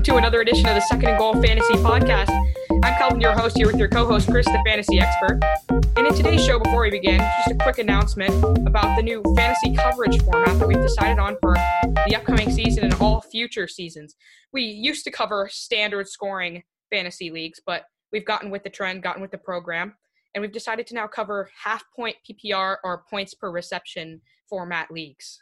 [0.00, 2.30] welcome to another edition of the Second and Goal Fantasy Podcast.
[2.82, 5.40] I'm Calvin, your host, here with your co-host Chris, the fantasy expert.
[5.68, 8.32] And in today's show, before we begin, just a quick announcement
[8.66, 11.54] about the new fantasy coverage format that we've decided on for
[12.06, 14.16] the upcoming season and all future seasons.
[14.54, 19.20] We used to cover standard scoring fantasy leagues, but we've gotten with the trend, gotten
[19.20, 19.96] with the program,
[20.34, 25.38] and we've decided to now cover half point PPR or points per reception format leagues.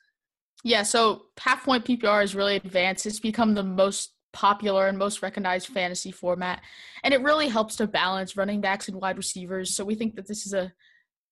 [0.65, 3.07] Yeah, so half point PPR is really advanced.
[3.07, 6.63] It's become the most popular and most recognized fantasy format,
[7.03, 9.75] and it really helps to balance running backs and wide receivers.
[9.75, 10.73] So we think that this is a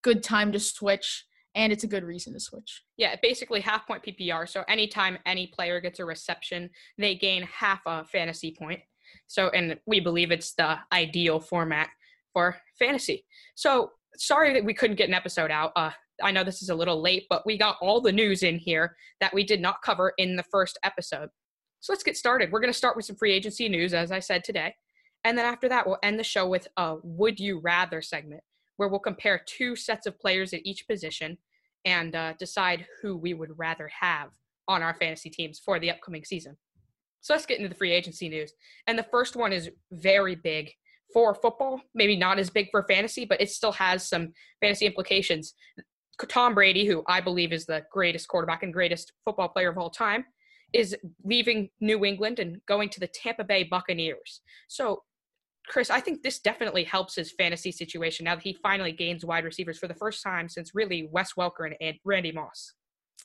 [0.03, 1.25] good time to switch,
[1.55, 2.83] and it's a good reason to switch.
[2.97, 4.49] Yeah, basically half point PPR.
[4.49, 8.81] So anytime any player gets a reception, they gain half a fantasy point.
[9.27, 11.87] So, and we believe it's the ideal format
[12.33, 13.23] for fantasy.
[13.55, 15.71] So, sorry that we couldn't get an episode out.
[15.77, 18.57] Uh, I know this is a little late, but we got all the news in
[18.57, 21.29] here that we did not cover in the first episode.
[21.87, 22.51] So let's get started.
[22.51, 24.75] We're going to start with some free agency news, as I said today.
[25.23, 28.43] And then after that, we'll end the show with a Would You Rather segment,
[28.75, 31.37] where we'll compare two sets of players at each position
[31.85, 34.31] and uh, decide who we would rather have
[34.67, 36.57] on our fantasy teams for the upcoming season.
[37.21, 38.51] So let's get into the free agency news.
[38.87, 40.73] And the first one is very big
[41.13, 45.53] for football, maybe not as big for fantasy, but it still has some fantasy implications.
[46.27, 49.89] Tom Brady, who I believe is the greatest quarterback and greatest football player of all
[49.89, 50.25] time,
[50.77, 54.41] is leaving New England and going to the Tampa Bay Buccaneers.
[54.67, 55.03] So,
[55.67, 59.43] Chris, I think this definitely helps his fantasy situation now that he finally gains wide
[59.43, 62.73] receivers for the first time since really Wes Welker and Randy Moss.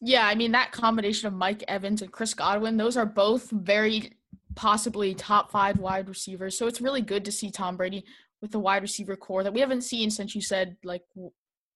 [0.00, 4.12] Yeah, I mean, that combination of Mike Evans and Chris Godwin, those are both very
[4.56, 6.56] possibly top five wide receivers.
[6.58, 8.04] So it's really good to see Tom Brady
[8.40, 11.02] with the wide receiver corps that we haven't seen since you said like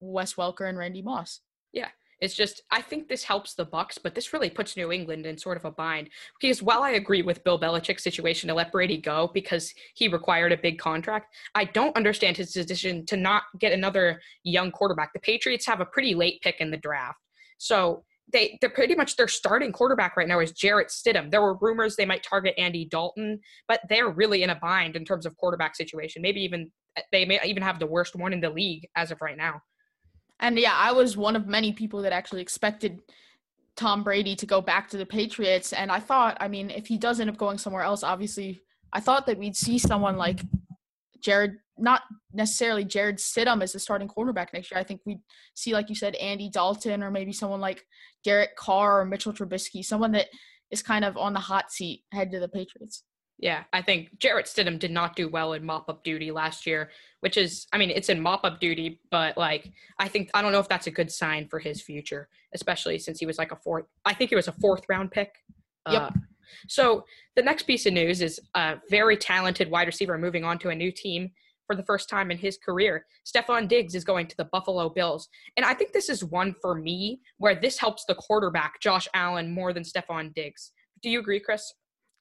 [0.00, 1.40] Wes Welker and Randy Moss.
[1.72, 1.88] Yeah.
[2.20, 5.36] It's just I think this helps the Bucs, but this really puts New England in
[5.36, 6.08] sort of a bind.
[6.40, 10.52] Because while I agree with Bill Belichick's situation to let Brady go because he required
[10.52, 15.12] a big contract, I don't understand his decision to not get another young quarterback.
[15.12, 17.18] The Patriots have a pretty late pick in the draft.
[17.58, 21.30] So they they're pretty much their starting quarterback right now is Jarrett Stidham.
[21.30, 25.04] There were rumors they might target Andy Dalton, but they're really in a bind in
[25.04, 26.22] terms of quarterback situation.
[26.22, 26.70] Maybe even
[27.12, 29.60] they may even have the worst one in the league as of right now.
[30.40, 33.00] And yeah, I was one of many people that actually expected
[33.76, 35.72] Tom Brady to go back to the Patriots.
[35.72, 39.00] And I thought, I mean, if he does end up going somewhere else, obviously, I
[39.00, 40.40] thought that we'd see someone like
[41.20, 42.02] Jared, not
[42.32, 44.80] necessarily Jarrett Stidham as the starting quarterback next year.
[44.80, 45.20] I think we'd
[45.54, 47.84] see, like you said, Andy Dalton or maybe someone like
[48.24, 50.28] Derek Carr or Mitchell Trubisky, someone that
[50.70, 53.02] is kind of on the hot seat head to the Patriots.
[53.38, 56.90] Yeah, I think Jarrett Stidham did not do well in mop up duty last year,
[57.20, 60.52] which is, I mean, it's in mop up duty, but like, I think, I don't
[60.52, 63.56] know if that's a good sign for his future, especially since he was like a
[63.56, 65.32] fourth, I think he was a fourth round pick.
[65.90, 66.02] Yep.
[66.02, 66.10] Uh,
[66.68, 67.04] so
[67.34, 70.74] the next piece of news is a very talented wide receiver moving on to a
[70.74, 71.30] new team
[71.66, 73.04] for the first time in his career.
[73.26, 75.28] Stefon Diggs is going to the Buffalo Bills.
[75.56, 79.52] And I think this is one for me where this helps the quarterback, Josh Allen,
[79.52, 80.72] more than Stefon Diggs.
[81.02, 81.72] Do you agree, Chris?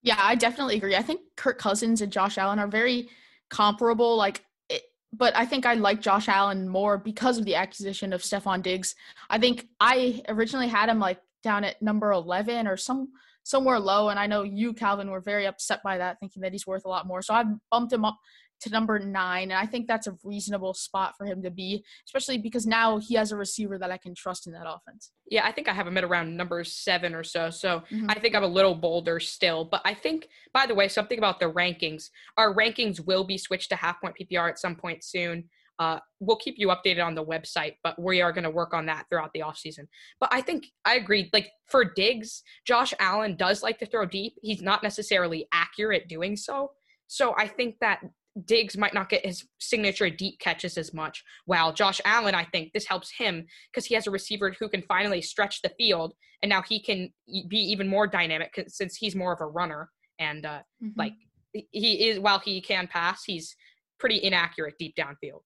[0.05, 0.95] Yeah, I definitely agree.
[0.95, 3.09] I think Kirk Cousins and Josh Allen are very
[3.49, 4.15] comparable.
[4.15, 8.21] Like, it, but I think I like Josh Allen more because of the acquisition of
[8.21, 8.93] Stefon Diggs.
[9.31, 14.09] I think I originally had him like down at number 11 or some somewhere low,
[14.09, 16.89] and I know you, Calvin, were very upset by that, thinking that he's worth a
[16.89, 17.23] lot more.
[17.23, 18.19] So I bumped him up
[18.61, 19.51] to number nine.
[19.51, 23.15] And I think that's a reasonable spot for him to be, especially because now he
[23.15, 25.11] has a receiver that I can trust in that offense.
[25.29, 27.49] Yeah, I think I have him at around number seven or so.
[27.49, 28.09] So mm-hmm.
[28.09, 29.65] I think I'm a little bolder still.
[29.65, 32.09] But I think, by the way, something about the rankings.
[32.37, 35.45] Our rankings will be switched to half point PPR at some point soon.
[35.77, 38.85] Uh, we'll keep you updated on the website, but we are going to work on
[38.85, 39.85] that throughout the offseason.
[40.19, 41.29] But I think I agree.
[41.33, 44.35] Like for Diggs, Josh Allen does like to throw deep.
[44.41, 46.71] He's not necessarily accurate doing so.
[47.07, 47.99] So I think that
[48.43, 51.23] Diggs might not get his signature deep catches as much.
[51.45, 54.81] While Josh Allen, I think this helps him because he has a receiver who can
[54.81, 57.13] finally stretch the field, and now he can
[57.47, 59.89] be even more dynamic since he's more of a runner.
[60.19, 60.89] And uh, mm-hmm.
[60.97, 61.13] like
[61.53, 63.55] he is, while he can pass, he's
[63.99, 65.41] pretty inaccurate deep downfield.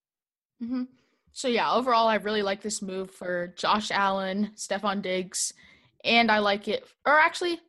[0.62, 0.82] Mm-hmm.
[1.32, 5.52] So yeah, overall, I really like this move for Josh Allen, Stefon Diggs,
[6.04, 6.84] and I like it.
[7.06, 7.60] Or actually,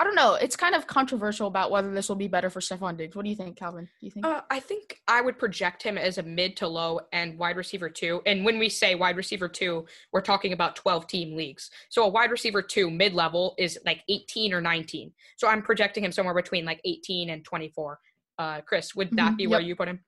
[0.00, 0.32] I don't know.
[0.32, 3.14] It's kind of controversial about whether this will be better for Stefon Diggs.
[3.14, 3.84] What do you think, Calvin?
[3.84, 4.24] Do you think?
[4.24, 7.90] Uh, I think I would project him as a mid to low and wide receiver
[7.90, 8.22] two.
[8.24, 11.70] And when we say wide receiver two, we're talking about 12 team leagues.
[11.90, 15.12] So a wide receiver two mid level is like 18 or 19.
[15.36, 18.00] So I'm projecting him somewhere between like 18 and 24.
[18.38, 19.36] Uh, Chris, would that mm-hmm.
[19.36, 20.00] be where you put him?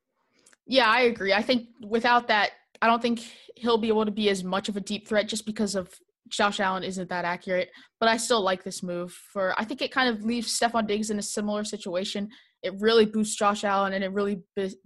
[0.67, 1.35] Yeah, I agree.
[1.35, 3.21] I think without that, I don't think
[3.57, 6.01] he'll be able to be as much of a deep threat just because of
[6.33, 7.71] Josh Allen isn't that accurate,
[8.01, 9.13] but I still like this move.
[9.13, 12.29] For I think it kind of leaves Stefon Diggs in a similar situation.
[12.63, 14.43] It really boosts Josh Allen and it really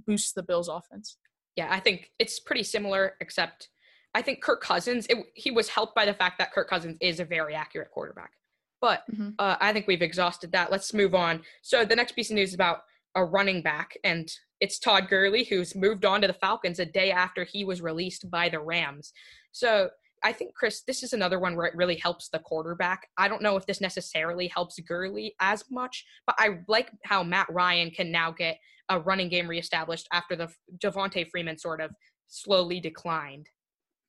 [0.06, 1.18] boosts the Bills' offense.
[1.56, 3.68] Yeah, I think it's pretty similar, except
[4.14, 5.06] I think Kirk Cousins.
[5.06, 8.32] It, he was helped by the fact that Kirk Cousins is a very accurate quarterback.
[8.80, 9.30] But mm-hmm.
[9.38, 10.70] uh, I think we've exhausted that.
[10.70, 11.42] Let's move on.
[11.62, 12.80] So the next piece of news is about
[13.14, 17.10] a running back, and it's Todd Gurley, who's moved on to the Falcons a day
[17.10, 19.12] after he was released by the Rams.
[19.52, 19.90] So
[20.24, 23.08] I think, Chris, this is another one where it really helps the quarterback.
[23.16, 27.48] I don't know if this necessarily helps Gurley as much, but I like how Matt
[27.50, 28.58] Ryan can now get
[28.88, 30.48] a running game reestablished after the
[30.78, 31.90] Devonta Freeman sort of
[32.28, 33.48] slowly declined.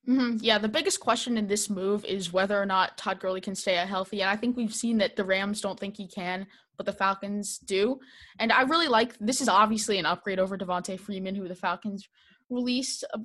[0.08, 0.38] Mm-hmm.
[0.40, 3.76] Yeah, the biggest question in this move is whether or not Todd Gurley can stay
[3.76, 4.22] healthy.
[4.22, 7.58] And I think we've seen that the Rams don't think he can, but the Falcons
[7.58, 8.00] do.
[8.40, 12.08] And I really like this is obviously an upgrade over Devonta Freeman, who the Falcons
[12.50, 13.20] released a,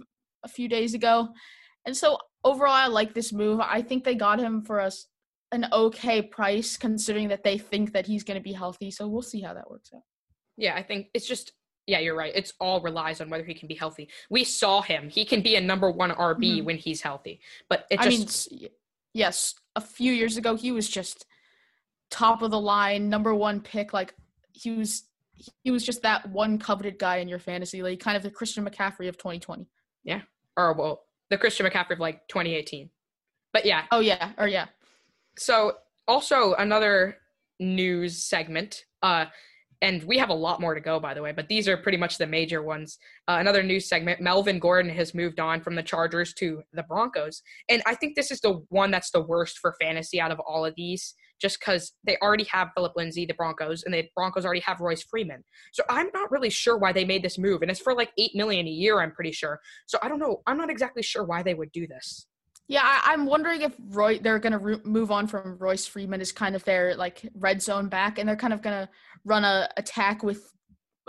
[0.45, 1.29] a, few days ago.
[1.87, 3.61] And so overall, I like this move.
[3.61, 5.07] I think they got him for us
[5.53, 8.91] an okay price, considering that they think that he's going to be healthy.
[8.91, 10.03] So we'll see how that works out.
[10.57, 11.53] Yeah, I think it's just
[11.87, 12.33] yeah, you're right.
[12.35, 14.09] It's all relies on whether he can be healthy.
[14.31, 16.65] We saw him; he can be a number one RB mm-hmm.
[16.65, 17.41] when he's healthy.
[17.69, 18.69] But it just, I mean,
[19.15, 21.27] yes, a few years ago he was just
[22.11, 23.93] top of the line, number one pick.
[23.93, 24.15] Like
[24.53, 25.05] he was,
[25.65, 28.65] he was just that one coveted guy in your fantasy league, kind of the Christian
[28.65, 29.67] McCaffrey of 2020.
[30.05, 30.21] Yeah,
[30.57, 31.03] or well,
[31.33, 32.91] the Christian McCaffrey of like 2018.
[33.55, 33.85] But yeah.
[33.91, 34.67] Oh yeah, or yeah.
[35.39, 37.17] So also another
[37.59, 38.85] news segment.
[39.03, 39.25] Uh,
[39.81, 41.97] and we have a lot more to go, by the way, but these are pretty
[41.97, 42.99] much the major ones.
[43.27, 47.43] Uh, another news segment Melvin Gordon has moved on from the Chargers to the Broncos.
[47.71, 50.67] And I think this is the one that's the worst for fantasy out of all
[50.67, 54.61] of these, just because they already have Phillip Lindsay, the Broncos, and the Broncos already
[54.61, 55.43] have Royce Freeman.
[55.73, 57.61] So I'm not really sure why they made this move.
[57.61, 59.61] And it's for like 8 million a year, I'm pretty sure.
[59.87, 60.41] So I don't know.
[60.47, 62.27] I'm not exactly sure why they would do this.
[62.69, 66.31] Yeah, I, am wondering if Roy they're gonna re- move on from Royce Freeman as
[66.31, 68.89] kind of their like red zone back, and they're kind of gonna
[69.25, 70.49] run a attack with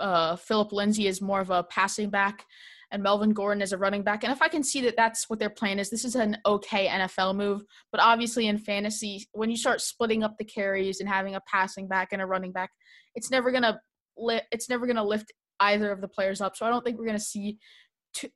[0.00, 2.44] uh, Phillip Lindsay as more of a passing back,
[2.94, 4.24] and Melvin Gordon as a running back.
[4.24, 6.86] And if I can see that that's what their plan is, this is an okay
[6.86, 7.62] NFL move.
[7.92, 11.88] But obviously in fantasy, when you start splitting up the carries and having a passing
[11.88, 12.70] back and a running back,
[13.14, 13.80] it's never gonna
[14.16, 16.56] li- it's never gonna lift either of the players up.
[16.56, 17.58] So I don't think we're gonna see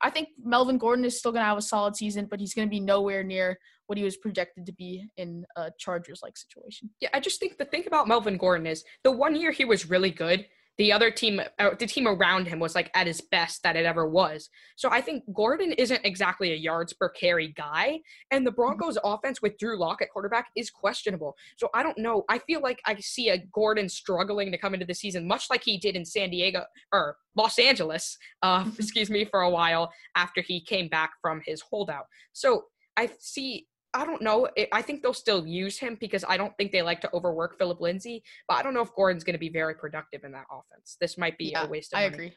[0.00, 2.80] I think Melvin Gordon is still to have a solid season, but he's to be
[2.80, 6.90] nowhere near what he was projected to be in a Chargers like situation.
[7.00, 9.88] Yeah, I just think the thing about Melvin Gordon is the one year he was
[9.88, 10.46] really good,
[10.78, 13.84] the other team, uh, the team around him was like at his best that it
[13.84, 14.48] ever was.
[14.76, 19.08] So I think Gordon isn't exactly a yards per carry guy, and the Broncos' mm-hmm.
[19.08, 21.36] offense with Drew Lock at quarterback is questionable.
[21.56, 22.24] So I don't know.
[22.28, 25.64] I feel like I see a Gordon struggling to come into the season, much like
[25.64, 28.70] he did in San Diego or Los Angeles, uh, mm-hmm.
[28.78, 32.06] excuse me, for a while after he came back from his holdout.
[32.32, 32.64] So
[32.96, 34.48] I see I don't know.
[34.72, 37.80] I think they'll still use him because I don't think they like to overwork Phillip
[37.80, 38.22] Lindsay.
[38.46, 40.96] But I don't know if Gordon's going to be very productive in that offense.
[41.00, 42.14] This might be yeah, a waste of I money.
[42.14, 42.32] agree.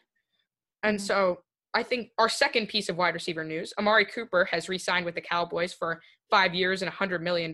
[0.83, 1.05] And mm-hmm.
[1.05, 1.39] so
[1.73, 5.15] I think our second piece of wide receiver news Amari Cooper has re signed with
[5.15, 7.53] the Cowboys for five years and $100 million.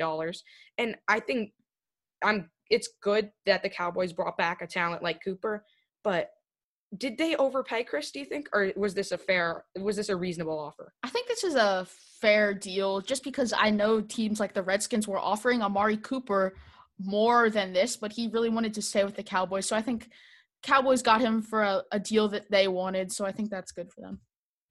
[0.78, 1.52] And I think
[2.24, 2.50] I'm.
[2.70, 5.64] it's good that the Cowboys brought back a talent like Cooper,
[6.04, 6.30] but
[6.98, 8.48] did they overpay Chris, do you think?
[8.54, 10.94] Or was this a fair, was this a reasonable offer?
[11.04, 11.86] I think this is a
[12.22, 16.56] fair deal just because I know teams like the Redskins were offering Amari Cooper
[17.00, 19.68] more than this, but he really wanted to stay with the Cowboys.
[19.68, 20.10] So I think
[20.64, 23.12] Cowboys got him for a, a deal that they wanted.
[23.12, 24.20] So I think that's good for them.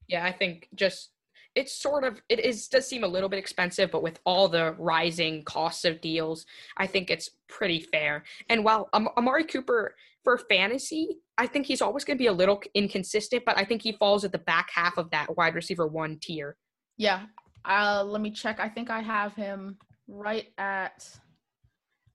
[0.08, 1.10] Yeah, I think just
[1.54, 4.72] it's sort of it is does seem a little bit expensive, but with all the
[4.78, 8.24] rising costs of deals, I think it's pretty fair.
[8.48, 12.32] And while um, Amari Cooper for fantasy, I think he's always going to be a
[12.32, 15.86] little inconsistent, but I think he falls at the back half of that wide receiver
[15.86, 16.56] one tier.
[16.96, 17.26] Yeah.
[17.64, 18.60] Uh, let me check.
[18.60, 21.08] I think I have him right at.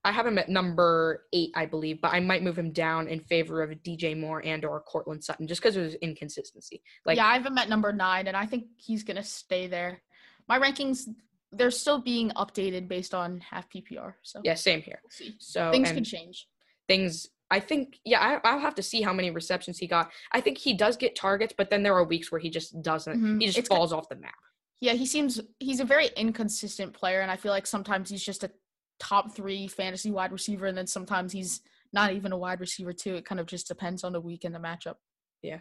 [0.03, 3.19] I have him at number eight, I believe, but I might move him down in
[3.19, 6.81] favor of DJ Moore and or Courtland Sutton just because of his inconsistency.
[7.05, 10.01] Like, yeah, I have him at number nine, and I think he's gonna stay there.
[10.47, 11.07] My rankings,
[11.51, 14.15] they're still being updated based on half PPR.
[14.23, 15.01] So yeah, same here.
[15.03, 16.47] We'll so things can change.
[16.87, 20.09] Things I think, yeah, I, will have to see how many receptions he got.
[20.31, 23.17] I think he does get targets, but then there are weeks where he just doesn't.
[23.17, 23.39] Mm-hmm.
[23.39, 24.33] He just it's falls off the map.
[24.81, 28.43] Yeah, he seems he's a very inconsistent player, and I feel like sometimes he's just
[28.43, 28.51] a
[28.99, 31.61] top three fantasy wide receiver, and then sometimes he's
[31.93, 33.15] not even a wide receiver too.
[33.15, 34.95] It kind of just depends on the week and the matchup.
[35.43, 35.59] Yeah,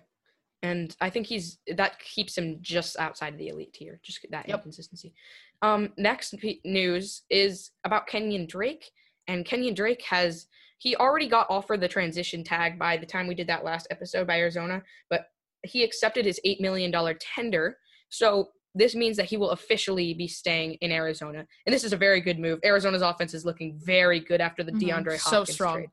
[0.63, 4.49] and I think he's that keeps him just outside of the elite tier, just that
[4.49, 4.59] yep.
[4.59, 5.15] inconsistency.
[5.63, 6.35] Um, next
[6.65, 8.91] news is about Kenyon Drake,
[9.29, 10.47] and Kenyon Drake has
[10.81, 14.27] he already got offered the transition tag by the time we did that last episode
[14.27, 15.27] by Arizona, but
[15.63, 17.77] he accepted his $8 million tender.
[18.09, 21.47] So this means that he will officially be staying in Arizona.
[21.67, 22.61] And this is a very good move.
[22.65, 24.81] Arizona's offense is looking very good after the Mhm.
[24.81, 25.75] DeAndre Hopkins so strong.
[25.77, 25.91] trade.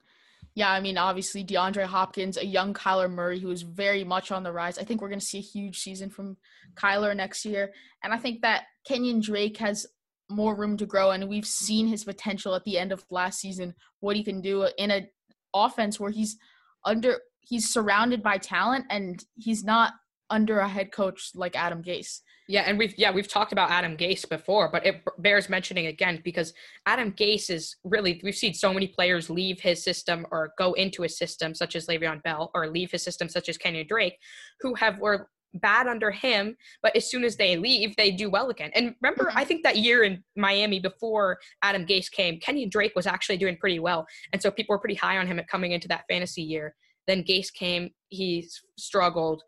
[0.54, 4.44] Yeah, I mean, obviously DeAndre Hopkins, a young Kyler Murray who is very much on
[4.44, 4.80] the rise.
[4.80, 6.38] I think we're going to see a huge season from
[6.76, 9.86] Kyler next year, and I think that Kenyon Drake has
[10.30, 13.76] more room to grow, and we've seen his potential at the end of last season,
[14.00, 15.08] what he can do in an
[15.54, 16.38] offense where he's
[16.84, 19.94] under, he's surrounded by talent, and he's not
[20.30, 22.22] under a head coach like Adam Gase.
[22.50, 26.22] Yeah, and we've yeah we've talked about Adam Gase before, but it bears mentioning again
[26.24, 26.54] because
[26.86, 31.04] Adam Gase is really we've seen so many players leave his system or go into
[31.04, 34.18] a system, such as Le'Veon Bell, or leave his system, such as Kenyon Drake,
[34.62, 38.50] who have were bad under him, but as soon as they leave, they do well
[38.50, 38.72] again.
[38.76, 39.32] And remember.
[39.36, 43.58] I think that year in Miami before Adam Gase came, Kenyon Drake was actually doing
[43.58, 46.44] pretty well, and so people were pretty high on him at coming into that fantasy
[46.44, 46.76] year.
[47.08, 49.44] Then Gase came, he struggled.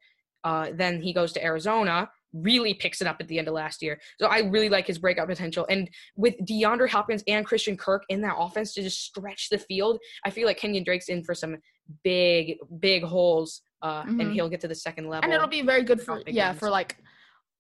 [0.45, 3.81] Uh, then he goes to Arizona, really picks it up at the end of last
[3.81, 3.99] year.
[4.19, 5.65] So I really like his breakout potential.
[5.69, 9.99] And with DeAndre Hopkins and Christian Kirk in that offense to just stretch the field,
[10.25, 11.57] I feel like Kenyon Drake's in for some
[12.03, 13.61] big, big holes.
[13.81, 14.33] Uh, and Mhm.
[14.33, 15.23] he'll get to the second level.
[15.23, 16.97] and it'll be very good for yeah for like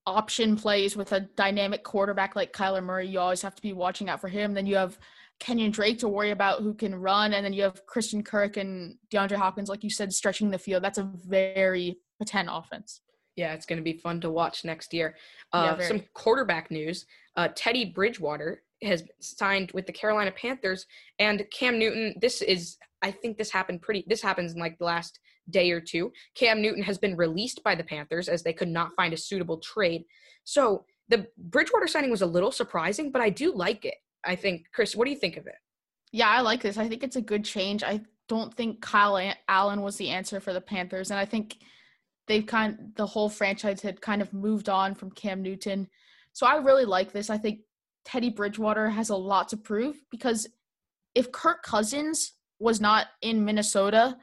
[0.05, 3.07] option plays with a dynamic quarterback like Kyler Murray.
[3.07, 4.53] You always have to be watching out for him.
[4.53, 4.97] Then you have
[5.39, 8.97] Kenyon Drake to worry about who can run, and then you have Christian Kirk and
[9.09, 10.83] DeAndre Hopkins, like you said, stretching the field.
[10.83, 13.01] That's a very potent offense.
[13.39, 15.15] Yeah, it's going to be fun to watch next year.
[15.53, 15.87] Uh, very.
[15.87, 17.05] some quarterback news.
[17.37, 20.85] Uh, Teddy Bridgewater has signed with the Carolina Panthers,
[21.19, 22.15] and Cam Newton.
[22.19, 24.03] This is, I think, this happened pretty.
[24.07, 25.19] This happens in like the last
[25.49, 26.11] day or two.
[26.35, 29.57] Cam Newton has been released by the Panthers as they could not find a suitable
[29.59, 30.03] trade.
[30.43, 33.95] So the Bridgewater signing was a little surprising, but I do like it.
[34.25, 35.55] I think, Chris, what do you think of it?
[36.11, 36.77] Yeah, I like this.
[36.77, 37.83] I think it's a good change.
[37.83, 41.57] I don't think Kyle Allen was the answer for the Panthers, and I think
[42.29, 45.87] they've kind the whole franchise had kind of moved on from Cam Newton.
[46.31, 47.29] So I really like this.
[47.29, 47.59] I think
[48.05, 50.47] Teddy Bridgewater has a lot to prove because
[51.15, 54.15] if Kirk Cousins was not in Minnesota,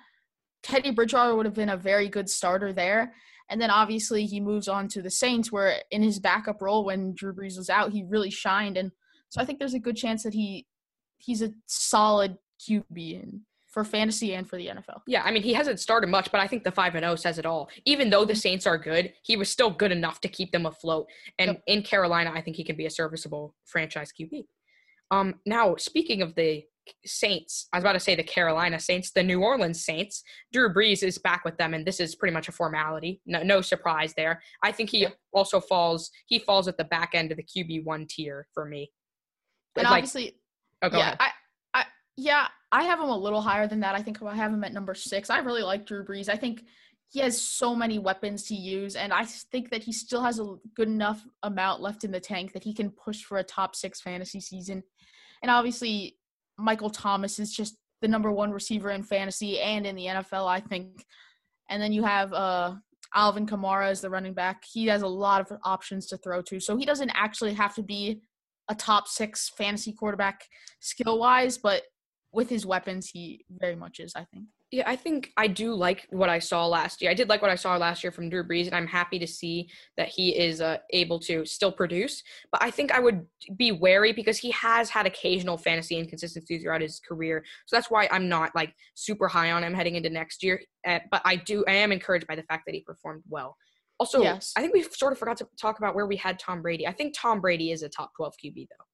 [0.62, 3.12] Teddy Bridgewater would have been a very good starter there.
[3.50, 7.14] And then obviously he moves on to the Saints, where in his backup role when
[7.14, 8.76] Drew Brees was out, he really shined.
[8.76, 8.90] And
[9.28, 10.66] so I think there's a good chance that he
[11.18, 13.42] he's a solid QB in,
[13.76, 15.02] for fantasy and for the NFL.
[15.06, 17.38] Yeah, I mean, he hasn't started much, but I think the 5 and 0 says
[17.38, 17.68] it all.
[17.84, 21.08] Even though the Saints are good, he was still good enough to keep them afloat.
[21.38, 21.62] And Yep.
[21.66, 24.46] in Carolina, I think he can be a serviceable franchise QB.
[25.10, 26.64] Um, now, speaking of the
[27.04, 30.22] Saints, I was about to say the Carolina Saints, the New Orleans Saints.
[30.54, 33.20] Drew Brees is back with them, and this is pretty much a formality.
[33.26, 34.40] No, no surprise there.
[34.62, 36.10] I think he also falls.
[36.24, 38.90] He falls at the back end of the QB one tier for me.
[39.76, 40.38] And Like- obviously,
[40.80, 41.32] oh, yeah, I,
[42.16, 43.94] yeah, I have him a little higher than that.
[43.94, 45.30] I think I have him at number six.
[45.30, 46.28] I really like Drew Brees.
[46.28, 46.64] I think
[47.08, 50.56] he has so many weapons to use, and I think that he still has a
[50.74, 54.00] good enough amount left in the tank that he can push for a top six
[54.00, 54.82] fantasy season.
[55.42, 56.16] And obviously,
[56.58, 60.60] Michael Thomas is just the number one receiver in fantasy and in the NFL, I
[60.60, 61.04] think.
[61.68, 62.74] And then you have uh,
[63.14, 64.64] Alvin Kamara as the running back.
[64.64, 67.82] He has a lot of options to throw to, so he doesn't actually have to
[67.82, 68.22] be
[68.68, 70.44] a top six fantasy quarterback
[70.80, 71.82] skill wise, but
[72.36, 74.44] with his weapons, he very much is, I think.
[74.70, 77.10] Yeah, I think I do like what I saw last year.
[77.10, 79.26] I did like what I saw last year from Drew Brees, and I'm happy to
[79.26, 82.22] see that he is uh, able to still produce.
[82.52, 83.24] But I think I would
[83.56, 87.42] be wary because he has had occasional fantasy inconsistencies throughout his career.
[87.66, 90.60] So that's why I'm not like super high on him heading into next year.
[90.86, 93.56] Uh, but I do, I am encouraged by the fact that he performed well.
[93.98, 94.52] Also, Yes.
[94.58, 96.86] I think we sort of forgot to talk about where we had Tom Brady.
[96.86, 98.84] I think Tom Brady is a top 12 QB though.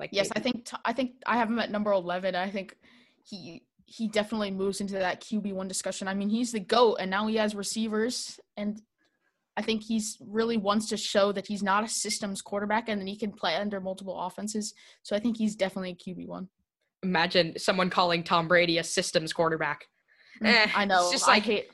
[0.00, 2.34] Like Yes, I think t- I think I have him at number eleven.
[2.34, 2.76] I think
[3.22, 6.08] he he definitely moves into that QB one discussion.
[6.08, 8.80] I mean, he's the goat, and now he has receivers, and
[9.56, 13.06] I think he's really wants to show that he's not a systems quarterback, and then
[13.06, 14.74] he can play under multiple offenses.
[15.02, 16.48] So I think he's definitely a QB one.
[17.02, 19.86] imagine someone calling Tom Brady a systems quarterback.
[20.42, 21.02] Eh, I know.
[21.02, 21.68] It's just I like hate.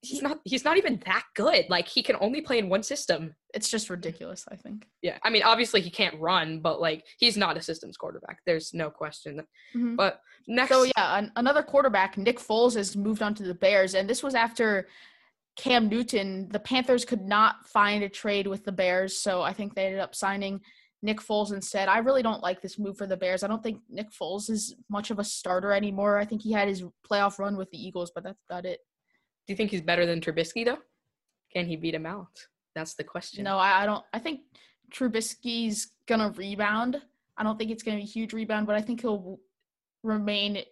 [0.00, 1.66] He's not he's not even that good.
[1.68, 3.34] Like he can only play in one system.
[3.54, 4.44] It's just ridiculous.
[4.50, 4.86] I think.
[5.02, 5.18] Yeah.
[5.22, 8.38] I mean, obviously he can't run, but like he's not a systems quarterback.
[8.46, 9.42] There's no question.
[9.74, 9.96] Mhm.
[9.96, 13.94] But next So yeah, an, another quarterback, Nick Foles, has moved on to the Bears,
[13.94, 14.88] and this was after
[15.56, 16.48] Cam Newton.
[16.48, 20.00] The Panthers could not find a trade with the Bears, so I think they ended
[20.00, 20.60] up signing
[21.02, 21.88] Nick Foles instead.
[21.88, 23.42] I really don't like this move for the Bears.
[23.42, 26.18] I don't think Nick Foles is much of a starter anymore.
[26.18, 28.80] I think he had his playoff run with the Eagles, but that's about it.
[29.46, 30.78] Do you think he's better than Trubisky though?
[31.52, 32.46] Can he beat him out?
[32.74, 33.44] That's the question.
[33.44, 34.04] No, I, I don't.
[34.12, 34.40] I think
[34.92, 37.00] Trubisky's gonna rebound.
[37.36, 39.38] I don't think it's gonna be a huge rebound, but I think he'll
[40.02, 40.62] remain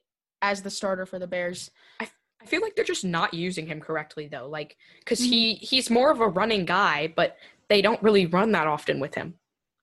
[0.43, 1.71] as the starter for the Bears.
[2.01, 2.09] I
[2.41, 4.49] I feel like they're just not using him correctly though.
[4.49, 7.37] Like cuz he he's more of a running guy, but
[7.69, 9.35] they don't really run that often with him.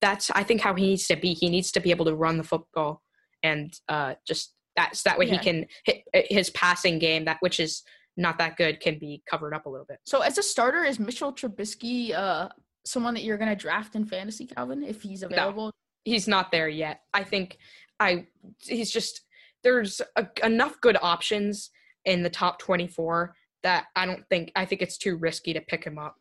[0.02, 1.34] That's I think how he needs to be.
[1.34, 3.02] He needs to be able to run the football
[3.44, 7.60] and uh just that's that way he can hit uh, his passing game that which
[7.60, 7.84] is
[8.18, 10.00] not that good can be covered up a little bit.
[10.06, 12.50] So as a starter, is Mitchell Trubisky uh
[12.86, 15.72] someone that you're gonna draft in fantasy, Calvin, if he's available?
[16.06, 17.02] he's not there yet.
[17.14, 17.58] I think
[18.00, 18.28] I
[18.64, 19.22] he's just
[19.64, 21.72] there's a, enough good options
[22.06, 25.84] in the top 24 that I don't think I think it's too risky to pick
[25.84, 26.16] him up.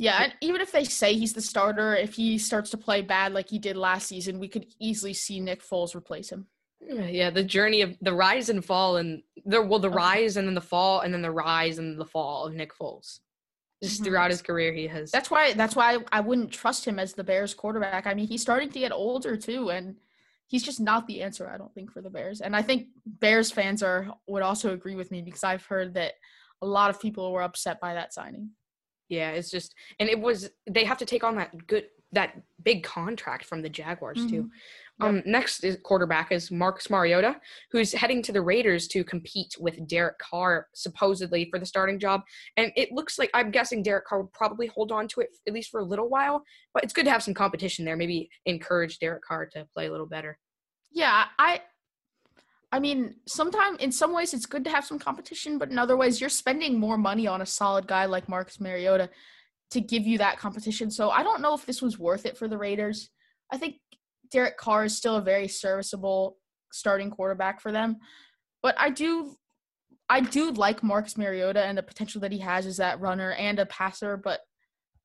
[0.00, 3.32] Yeah, and even if they say he's the starter, if he starts to play bad
[3.32, 6.46] like he did last season, we could easily see Nick Foles replace him.
[6.80, 9.96] Yeah, the journey of the rise and fall and the well the Okay.
[9.96, 13.20] rise and then the fall and then the rise and the fall of Nick Foles.
[13.82, 14.04] Just Mhm.
[14.04, 17.24] throughout his career he has That's why that's why I wouldn't trust him as the
[17.24, 18.06] Bears quarterback.
[18.06, 20.00] I mean, he's starting to get older too, and
[20.46, 22.40] he's just not the answer, I don't think, for the Bears.
[22.40, 26.14] And I think Bears fans are would also agree with me because I've heard that
[26.62, 28.52] a lot of people were upset by that signing.
[29.08, 32.84] Yeah, it's just and it was they have to take on that good that big
[32.84, 34.50] contract from the Jaguars too.
[35.00, 35.14] Mhm.
[35.14, 35.24] Yep.
[35.26, 37.40] Um next is quarterback is Marcus Mariota,
[37.70, 42.22] who's heading to the Raiders to compete with Derek Carr supposedly for the starting job.
[42.56, 45.52] And it looks like I'm guessing Derek Carr would probably hold on to it at
[45.54, 46.42] least for a little while,
[46.74, 47.96] but it's good to have some competition there.
[47.96, 50.38] Maybe encourage Derek Carr to play a little better.
[50.90, 51.62] Yeah, I
[52.70, 55.96] I mean, sometimes in some ways it's good to have some competition, but in other
[55.96, 59.08] ways you're spending more money on a solid guy like Marcus Mariota
[59.70, 60.90] to give you that competition.
[60.90, 63.10] So I don't know if this was worth it for the Raiders.
[63.50, 63.76] I think
[64.30, 66.36] Derek Carr is still a very serviceable
[66.72, 67.96] starting quarterback for them.
[68.62, 69.36] But I do
[70.10, 73.58] I do like Marcus Mariota and the potential that he has as that runner and
[73.58, 74.40] a passer, but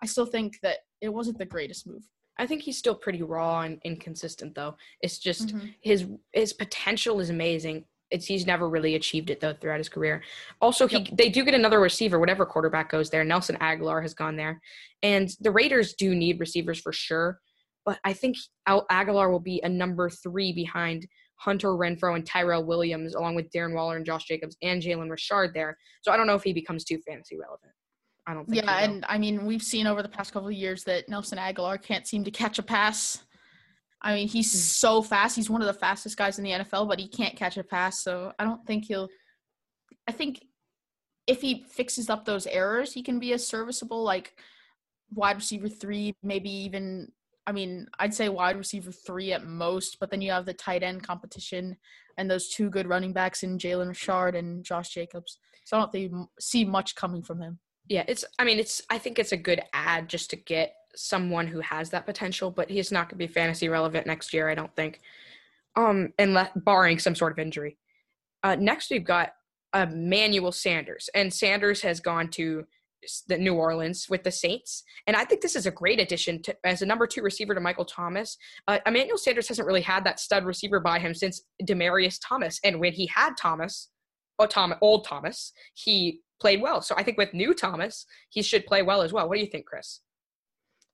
[0.01, 2.03] I still think that it wasn't the greatest move.
[2.39, 4.75] I think he's still pretty raw and inconsistent though.
[5.01, 5.75] It's just Mhm.
[5.82, 7.86] his his potential is amazing.
[8.12, 10.24] It's he's never really achieved it though throughout his career.
[10.62, 13.24] Also, he they do get another receiver, whatever quarterback goes there.
[13.24, 14.62] Nelson Agholor has gone there,
[15.01, 17.39] and the Raiders do need receivers for sure.
[17.85, 22.63] But I think Al- Agholor will be a number three behind Hunter Renfrow and Tyrell
[22.65, 25.77] Williams, along with Darren Waller and Josh Jacobs and Jalen Richard there.
[26.01, 27.72] So I don't know if he becomes too fantasy relevant.
[28.25, 28.63] I don't think.
[28.63, 31.81] Yeah, and I mean, we've seen over the past couple of years that Nelson Agholor
[31.81, 33.22] can't seem to catch a pass.
[34.01, 34.57] I mean, he's Hmm.
[34.57, 35.35] so fast.
[35.35, 38.01] He's one of the fastest guys in the NFL, but he can't catch a pass.
[38.01, 39.09] So I don't think he'll.
[40.07, 40.46] I think
[41.27, 44.37] if he fixes up those errors, he can be a serviceable like
[45.13, 47.11] wide receiver three, maybe even.
[47.46, 50.84] I mean, I'd say wide receiver three at most, but then you have the tight
[50.84, 51.77] end competition
[52.18, 55.40] and those two good running backs in Jalen Richard and Josh Jacobs.
[55.66, 57.60] So I don't think see much coming from him.
[57.88, 58.24] Yeah, it's.
[58.40, 58.82] I mean, it's.
[58.90, 62.70] I think it's a good ad just to get someone who has that potential, but
[62.70, 64.50] he's not going to be fantasy relevant next year.
[64.50, 65.01] I don't think,
[65.75, 67.77] um, unless barring some sort of injury.
[68.44, 69.34] Uh, next, we've got
[69.74, 72.66] uh, Manuel Sanders, and Sanders has gone to
[73.27, 76.55] the New Orleans with the Saints, and I think this is a great addition to
[76.63, 78.37] as a number two receiver to Michael Thomas.
[78.68, 82.79] Uh, Emmanuel Sanders hasn't really had that stud receiver by him since Demaryius Thomas, and
[82.79, 83.89] when he had Thomas,
[84.39, 86.81] oh Tom, old Thomas, he played well.
[86.81, 89.27] So I think with new Thomas, he should play well as well.
[89.27, 90.01] What do you think, Chris?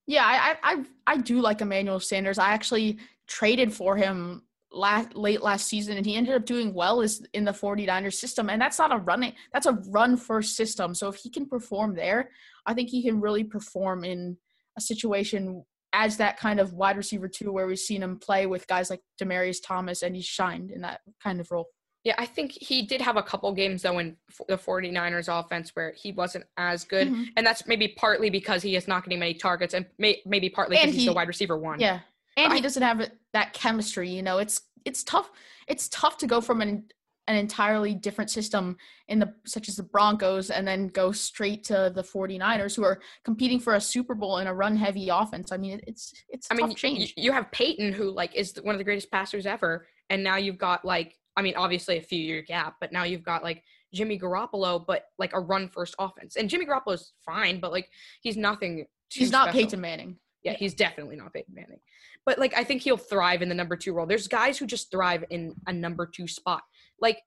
[0.08, 2.40] Yeah, I I I, I do like Emmanuel Sanders.
[2.40, 7.02] I actually traded for him last late last season and he ended up doing well
[7.02, 10.94] is in the 49ers system and that's not a running that's a run first system.
[10.94, 12.30] So if he can perform there,
[12.66, 14.38] I think he can really perform in
[14.78, 18.68] a situation as that kind of wide receiver too where we've seen him play with
[18.68, 21.66] guys like Demaryius Thomas and he shined in that kind of role.
[22.04, 24.16] Yeah, I think he did have a couple games though in
[24.48, 27.10] the 49ers offense where he wasn't as good.
[27.10, 27.26] Mhm.
[27.36, 30.78] And that's maybe partly because he is not getting many targets and may- maybe partly
[30.78, 31.80] because he's the wide receiver one.
[31.80, 32.00] Yeah,
[32.46, 34.10] and he doesn't have that chemistry.
[34.10, 35.32] You know, it's it's tough.
[35.68, 36.86] It's tough to go from an
[37.30, 38.76] an entirely different system
[39.08, 43.00] in the such as the Broncos and then go straight to the 49ers who are
[43.24, 45.52] competing for a Super Bowl in a run heavy offense.
[45.52, 47.14] I mean, it's it's a I mean, change.
[47.16, 50.38] You, you have Peyton, who like is one of the greatest passers ever, and now
[50.38, 53.64] you've got like, I mean, obviously a few year gap, but now you've got like
[53.94, 56.36] Jimmy Garoppolo, but like a run first offense.
[56.36, 57.90] And Jimmy Garoppolo's fine, but like
[58.22, 58.88] he's nothing.
[59.12, 59.62] He's not special.
[59.62, 60.18] Peyton Manning.
[60.44, 61.80] Yeah, he's definitely not Peyton Manning.
[62.26, 64.06] But like I think he'll thrive in the number two role.
[64.06, 66.62] There's guys who just thrive in a number two spot.
[67.02, 67.24] Like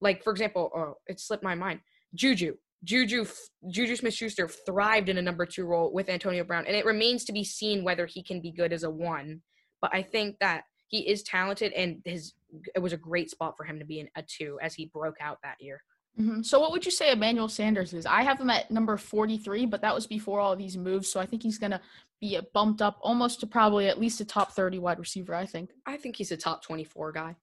[0.00, 1.80] like for example, oh, it slipped my mind.
[2.14, 2.56] Juju.
[2.84, 3.24] Juju
[3.70, 6.66] Juju Smith Schuster thrived in a number two role with Antonio Brown.
[6.66, 9.40] And it remains to be seen whether he can be good as a one.
[9.80, 12.34] But I think that he is talented and his
[12.74, 15.16] it was a great spot for him to be in a two as he broke
[15.20, 15.82] out that year.
[16.16, 18.06] Hmm So, what would you say Emmanuel Sanders is?
[18.06, 21.10] I have him at number 43, but that was before all these moves.
[21.10, 21.80] So, I think he's going to
[22.20, 25.70] be bumped up almost to probably at least a top 30 wide receiver, I think.
[25.86, 27.36] I think he's a top 24 guy,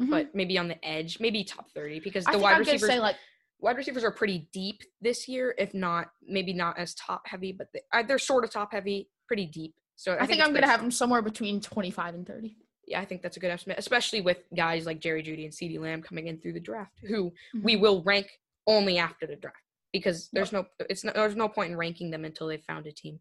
[0.00, 0.10] Mhm.
[0.10, 2.64] but maybe on the edge, maybe top 30 because I the think wide I'm going
[2.66, 3.16] to receivers say like
[3.58, 7.68] wide receivers are pretty deep this year, if not maybe not as top heavy, but
[7.72, 9.74] they, uh, they're sort of top heavy, pretty deep.
[9.96, 12.56] So I, I think, it's I'm going to have them somewhere between 25 and 30.
[12.86, 15.78] Yeah, I think that's a good estimate, especially with guys like Jerry Jeudy and CeeDee
[15.80, 17.80] Lamb coming in through the draft, who we Mhm.
[17.80, 18.30] will rank
[18.66, 19.56] only after the draft
[19.92, 22.92] because there's no it's no, there's no point in ranking them until they've found a
[22.92, 23.20] team.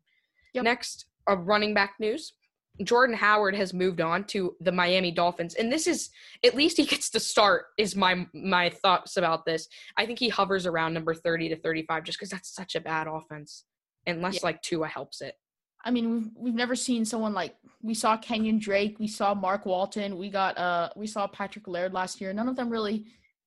[0.54, 0.63] Yep.
[0.63, 2.34] Next, a running back news.
[2.82, 6.10] Jordan Howard has moved on to the Miami Dolphins, and this is
[6.43, 7.65] at least he gets to start.
[7.78, 9.67] Is my my thoughts about this?
[9.95, 12.82] I think he hovers around number thirty to thirty five, just because that's such a
[12.82, 13.65] bad offense,
[14.08, 14.39] unless Yeah.
[14.43, 15.36] like Tua helps it.
[15.84, 19.65] I mean, we've, we've never seen someone like we saw Kenyon Drake, we saw Mark
[19.65, 22.34] Walton, we got uh we saw Patrick Laird last year.
[22.34, 23.06] None of them really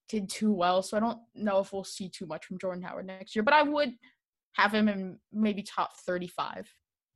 [0.08, 3.06] did too well, so I don't know if we'll see too much from Jordan Howard
[3.06, 3.42] next year.
[3.42, 3.94] But I would
[4.54, 6.68] have him in maybe top 35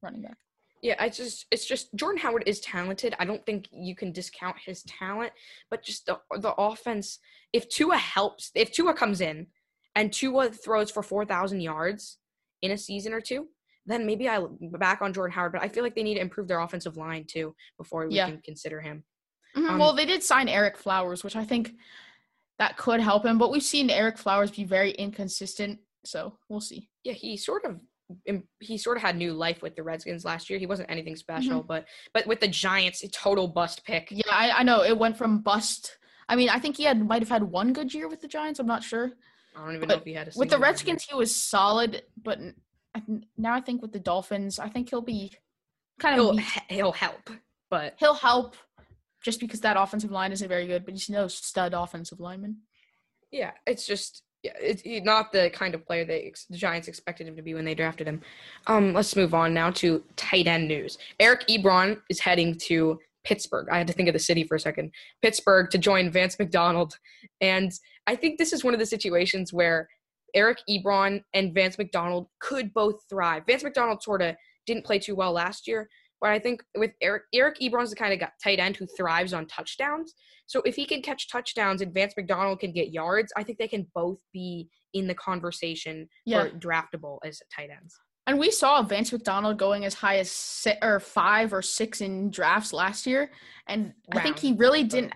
[0.03, 0.37] running back.
[0.83, 3.15] Yeah, I just it's just Jordan Howard is talented.
[3.19, 5.33] I don't think you can discount his talent,
[5.71, 7.19] but just the the offense.
[7.53, 9.49] If Tua helps, if Tua comes in
[9.95, 12.19] and Tua throws for four thousand yards
[12.63, 13.49] in a season or two,
[13.91, 15.53] then maybe I back on Jordan Howard.
[15.53, 18.27] But I feel like they need to improve their offensive line too before we Yeah.
[18.27, 19.05] can consider him.
[19.57, 21.75] Mhm, Um, well, they did sign Ereck Flowers, which I think
[22.59, 26.89] that could help him, but we've seen Ereck Flowers be very inconsistent, so we'll see.
[27.05, 27.81] Yeah, he sort of
[28.59, 30.59] he sort of had new life with the Redskins last year.
[30.59, 34.09] He wasn't anything special, but but with the Giants, a total bust pick.
[34.11, 35.97] Yeah, I, I know it went from bust.
[36.29, 38.59] I mean, I think he had might have had one good year with the Giants.
[38.59, 39.13] I'm not sure.
[39.57, 40.67] I don't even know if he had a With the bad year.
[40.67, 42.55] Redskins, he was solid, but n- I th-
[43.37, 45.33] now I think with the Dolphins, I think he'll be
[45.99, 47.31] kind of he'll he'll help,
[47.71, 48.57] but he'll help
[49.23, 52.59] just because that offensive line isn't very good, but he's no stud offensive lineman.
[53.31, 57.29] Yeah, it's just yeah, it's not the kind of player they ex- the Giants expected
[57.29, 58.23] him to be when they drafted him.
[58.67, 60.99] Um, let's move on now to tight end news.
[61.19, 63.69] Eric Ebron is heading to Pittsburgh.
[63.71, 64.93] I had to think of the city for a second.
[65.21, 66.95] Pittsburgh to join Vance McDonald,
[67.43, 67.71] and
[68.07, 69.89] I think this is one of the situations where
[70.35, 73.45] Eric Ebron and Vance McDonald could both thrive.
[73.47, 74.35] Vance McDonald sort of
[74.67, 75.89] didn't play too well last year,
[76.21, 79.47] but I think with Eric Eric Ebron's the kind of tight end who thrives on
[79.47, 80.15] touchdowns.
[80.47, 83.69] So if he can catch touchdowns and Vance McDonald can get yards, I think they
[83.69, 86.45] can both be in the conversation Yeah.
[86.45, 87.97] for draftable as tight ends.
[88.27, 92.31] And we saw Vance McDonald going as high as six, or five or six in
[92.31, 93.31] drafts last year,
[93.67, 95.15] and I think he really didn't.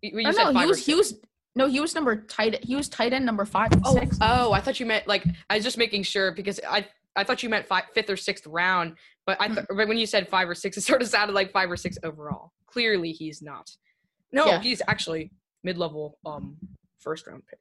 [0.00, 1.20] You, you I said know he was he was
[1.56, 4.16] no he was number tight he was tight end number five Oh, six.
[4.20, 6.86] oh, I thought you meant like I was just making sure because I
[7.16, 8.94] I thought you meant five, fifth or sixth round,
[9.26, 11.50] but I th- but when you said five or six, it sort of sounded like
[11.52, 12.52] five or six overall.
[12.66, 13.68] Clearly, he's not.
[14.32, 14.60] No, Yeah.
[14.60, 15.32] he's actually
[15.64, 16.56] mid level um
[17.00, 17.58] first round pick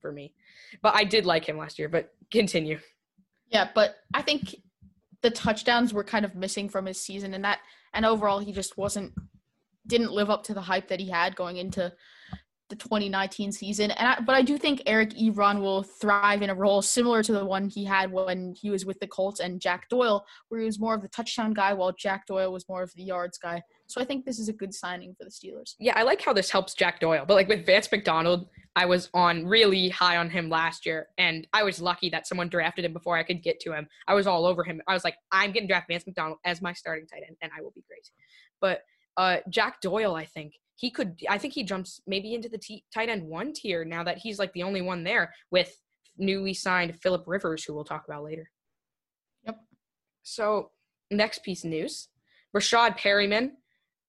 [0.00, 0.34] for me.
[0.82, 1.88] But I did like him last year.
[1.88, 2.78] But continue.
[3.50, 4.54] Yeah, but I think
[5.22, 7.58] the touchdowns were kind of missing from his season, and that
[7.92, 9.12] and overall he just wasn't
[9.86, 11.92] didn't live up to the hype that he had going into
[12.68, 13.90] the 2019 season.
[13.92, 17.32] And I, but I do think Eric Ebron will thrive in a role similar to
[17.32, 20.66] the one he had when he was with the Colts and Jack Doyle, where he
[20.66, 23.62] was more of the touchdown guy, while Jack Doyle was more of the yards guy.
[23.86, 25.74] So I think this is a good signing for the Steelers.
[25.78, 27.24] Yeah, I like how this helps Jack Doyle.
[27.26, 31.46] But like with Vance McDonald, I was on really high on him last year, and
[31.52, 33.86] I was lucky that someone drafted him before I could get to him.
[34.08, 34.82] I was all over him.
[34.88, 37.62] I was like, I'm getting draft Vance McDonald as my starting tight end, and I
[37.62, 38.10] will be great.
[38.60, 38.80] But
[39.16, 41.20] uh, Jack Doyle, I think he could.
[41.28, 44.38] I think he jumps maybe into the t- tight end one tier now that he's
[44.38, 45.76] like the only one there with
[46.18, 48.50] newly signed Philip Rivers, who we'll talk about later.
[49.44, 49.58] Yep.
[50.22, 50.70] So
[51.10, 52.08] next piece of news:
[52.54, 53.52] Breshad Perriman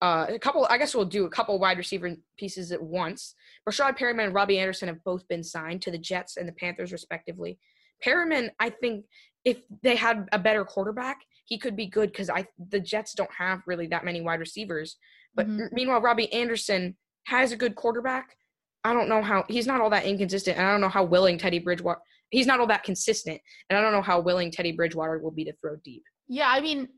[0.01, 0.67] uh, a couple.
[0.69, 3.33] I guess we'll do a couple wide receiver pieces at once.
[3.67, 6.91] Breshad Perriman and Robbie Anderson have both been signed to the Jets and the Panthers,
[6.91, 7.57] respectively.
[8.05, 9.05] Perriman, I think,
[9.43, 13.33] if they had a better quarterback, he could be good because I the Jets don't
[13.35, 14.97] have really that many wide receivers.
[15.37, 15.71] But Mhm.
[15.71, 16.97] meanwhile, Robbie Anderson
[17.27, 18.35] has a good quarterback.
[18.83, 21.37] I don't know how he's not all that inconsistent, and I don't know how willing
[21.37, 22.01] Teddy Bridgewater.
[22.31, 25.45] He's not all that consistent, and I don't know how willing Teddy Bridgewater will be
[25.45, 26.03] to throw deep.
[26.27, 26.89] Yeah, I mean,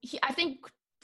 [0.00, 0.58] he, I think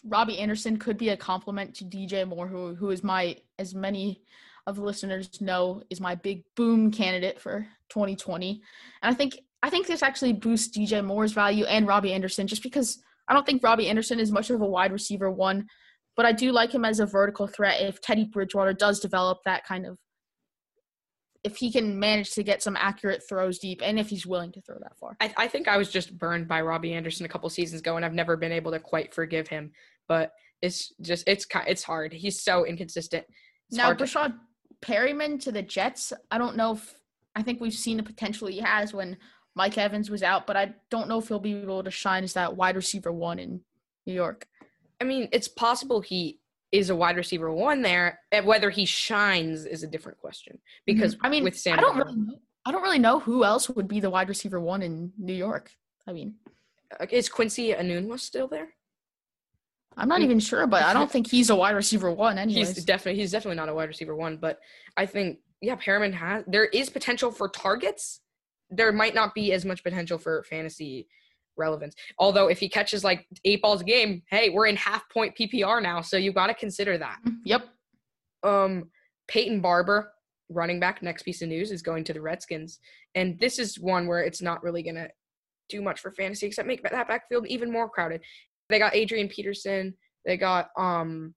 [0.04, 4.22] Robbie Anderson could be a compliment to DJ Moore, who who is my, as many
[4.66, 8.62] of the listeners know, is my big boom candidate for 2020.
[9.02, 12.62] And I think I think this actually boosts DJ Moore's value and Robbie Anderson, just
[12.64, 15.68] because I don't think Robbie Anderson is much of a wide receiver one,
[16.16, 19.64] but I do like him as a vertical threat if Teddy Bridgewater does develop that
[19.64, 19.98] kind of.
[21.44, 24.60] If he can manage to get some accurate throws deep, and if he's willing to
[24.60, 25.16] throw that far.
[25.20, 28.04] I, I think I was just burned by Robbie Anderson a couple seasons ago, and
[28.04, 29.72] I've never been able to quite forgive him.
[30.06, 32.12] But it's just it's it's hard.
[32.12, 33.24] He's so inconsistent.
[33.68, 34.34] It's now, hard to-
[34.82, 36.12] Perriman to the Jets.
[36.30, 36.94] I don't know if
[37.34, 39.16] I think we've seen the potential he has when
[39.54, 42.34] Mike Evans was out, but I don't know if he'll be able to shine as
[42.34, 43.60] that wide receiver one in
[44.06, 44.46] New York.
[45.02, 46.38] I mean, it's possible he
[46.70, 48.20] is a wide receiver one there.
[48.44, 51.26] Whether he shines is a different question because Mm-hmm.
[51.26, 52.38] I mean, with Sam, I don't really know.
[52.64, 55.72] I don't really know who else would be the wide receiver one in New York.
[56.06, 56.36] I mean,
[57.00, 58.68] Uh, Is Quincy Enunwa still there?
[59.96, 62.76] I'm not even sure, but I don't think he's a wide receiver one anyways.
[62.76, 64.60] He's definitely he's definitely not a wide receiver one, but
[64.96, 68.20] I think yeah, Perriman has there is potential for targets.
[68.70, 71.08] There might not be as much potential for fantasy
[71.56, 71.94] relevance.
[72.18, 75.82] Although if he catches like eight balls a game, hey, we're in half point PPR
[75.82, 77.18] now, so you got to consider that.
[77.44, 77.66] yep.
[78.42, 78.90] Um,
[79.28, 80.12] Peyton Barber,
[80.48, 82.80] running back, next piece of news is going to the Redskins,
[83.14, 85.08] and this is one where it's not really gonna
[85.68, 88.20] do much for fantasy except make that backfield even more crowded.
[88.68, 89.94] They got Adrian Peterson.
[90.24, 91.34] They got um,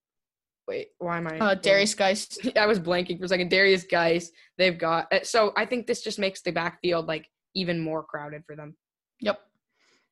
[0.68, 1.38] wait, why am I?
[1.38, 2.38] Uh, Derrius Guice.
[2.56, 3.52] I was blanking for a second.
[3.52, 4.32] Derrius Guice.
[4.58, 8.44] They've got uh, so I think this just makes the backfield like even more crowded
[8.46, 8.76] for them.
[9.22, 9.40] Yep.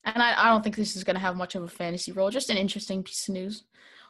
[0.05, 2.29] And I, I don't think this is going to have much of a fantasy role.
[2.29, 3.63] Just an interesting piece of news.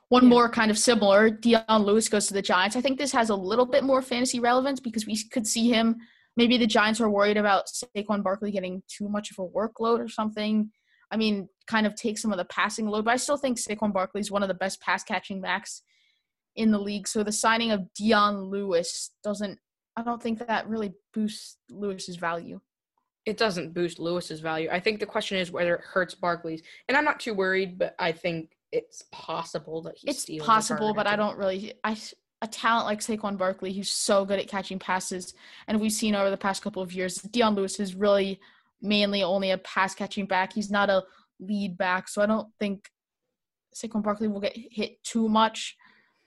[0.09, 0.29] One Yeah.
[0.29, 1.29] more kind of similar.
[1.29, 2.75] Dion Lewis goes to the Giants.
[2.75, 5.97] I think this has a little bit more fantasy relevance because we could see him.
[6.35, 10.07] Maybe the Giants are worried about Saquon Barkley getting too much of a workload or
[10.07, 10.71] something.
[11.11, 13.05] I mean, kind of take some of the passing load.
[13.05, 15.83] But I still think Saquon Barkley is one of the best pass catching backs
[16.55, 17.07] in the league.
[17.07, 19.59] So the signing of Dion Lewis doesn't.
[19.95, 22.59] I don't think that really boosts Lewis's value.
[23.25, 24.69] It doesn't boost Lewis's value.
[24.71, 27.95] I think the question is whether it hurts Barkley's, and I'm not too worried, but
[27.97, 31.73] I think it's possible that he's it's possible, but I don't really.
[31.83, 31.97] I
[32.41, 35.33] a talent like Saquon Barkley, who's so good at catching passes,
[35.67, 38.39] and we've seen over the past couple of years, Dion Lewis is really
[38.81, 40.51] mainly only a pass catching back.
[40.51, 41.03] He's not a
[41.39, 42.89] lead back, so I don't think
[43.73, 45.77] Saquon Barkley will get hit too much.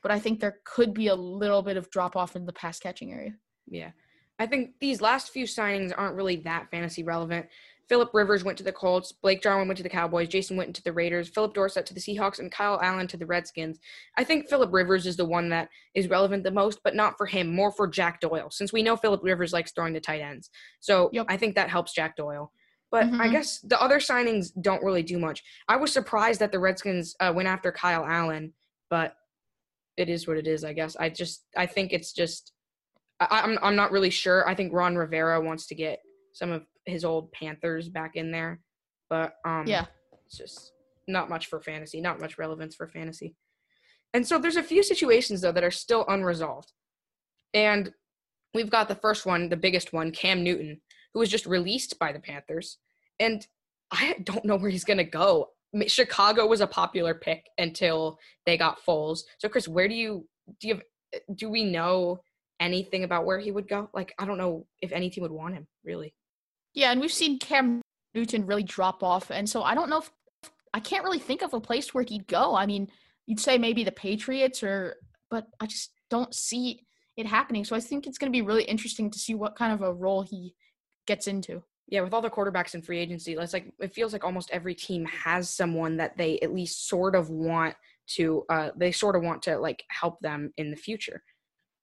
[0.02, 2.78] But I think there could be a little bit of drop off in the pass
[2.78, 3.34] catching area.
[3.66, 3.90] Yeah.
[4.38, 7.46] I think these last few signings aren't really that fantasy relevant.
[7.88, 10.82] Philip Rivers went to the Colts, Blake Jarwin went to the Cowboys, Jason went to
[10.82, 13.78] the Raiders, Phillip Dorsett to the Seahawks, and Kyle Allen to the Redskins.
[14.16, 17.26] I think Philip Rivers is the one that is relevant the most, but not for
[17.26, 20.50] him, more for Jack Doyle, since we know Philip Rivers likes throwing to tight ends.
[20.80, 21.26] So Yep.
[21.28, 22.52] I think that helps Jack Doyle.
[22.90, 23.32] But I Mhm.
[23.32, 25.42] guess the other signings don't really do much.
[25.68, 28.52] I was surprised that the Redskins uh, went after Kyle Allen,
[28.90, 29.16] but
[29.96, 30.96] it is what it is, I guess.
[30.96, 32.52] I just I think it's just
[33.20, 34.48] I, I'm I'm not really sure.
[34.48, 36.00] I think Ron Rivera wants to get
[36.32, 38.60] some of his old Panthers back in there,
[39.08, 39.86] but um, Yeah.
[40.26, 40.72] it's just
[41.08, 43.34] not much for fantasy, not much relevance for fantasy.
[44.12, 46.72] And so there's a few situations though that are still unresolved,
[47.54, 47.92] and
[48.54, 50.80] we've got the first one, the biggest one, Cam Newton,
[51.12, 52.78] who was just released by the Panthers,
[53.18, 53.46] and
[53.90, 55.50] I don't know where he's gonna go.
[55.88, 59.20] Chicago was a popular pick until they got Foles.
[59.38, 60.26] So Chris, where do you
[60.60, 62.20] do you have, do we know
[62.60, 63.90] anything about where he would go?
[63.94, 66.14] Like I don't know if any team would want him really.
[66.74, 67.80] Yeah, and we've seen Cam
[68.14, 70.10] Newton really drop off, and so I don't know if
[70.74, 72.54] I can't really think of a place where he'd go.
[72.54, 72.88] I mean,
[73.26, 74.96] you'd say maybe the Patriots, or
[75.30, 77.64] but I just don't see it happening.
[77.64, 79.92] So I think it's going to be really interesting to see what kind of a
[79.92, 80.54] role he
[81.06, 81.62] gets into.
[81.88, 84.74] Yeah, with all the quarterbacks in free agency, it's like it feels like almost every
[84.74, 87.74] team has someone that they at least sort of want
[88.08, 91.22] to uh they sort of want to like help them in the future.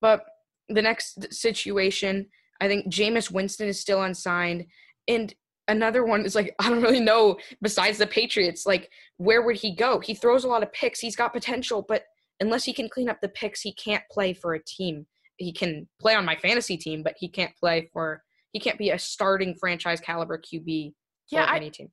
[0.01, 0.25] But
[0.69, 2.28] the next situation,
[2.62, 4.65] I think Jameis Winston is still unsigned
[5.08, 5.34] and
[5.67, 9.76] another one is like I don't really know besides the Patriots like where would he
[9.76, 9.99] go?
[9.99, 10.99] He throws a lot of picks.
[10.99, 12.04] He's got potential, but
[12.39, 15.06] unless he can clean up the picks, he can't play for a team.
[15.38, 18.91] He can play on my fantasy team, but he can't play for he can't be
[18.91, 20.91] a starting franchise caliber QB
[21.30, 21.89] for Yeah, I- any team.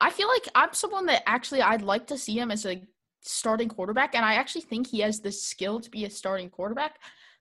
[0.00, 2.82] I feel like I'm someone that actually I'd like to see him as a
[3.22, 6.96] starting quarterback, and I actually think he has the skill to be a starting quarterback.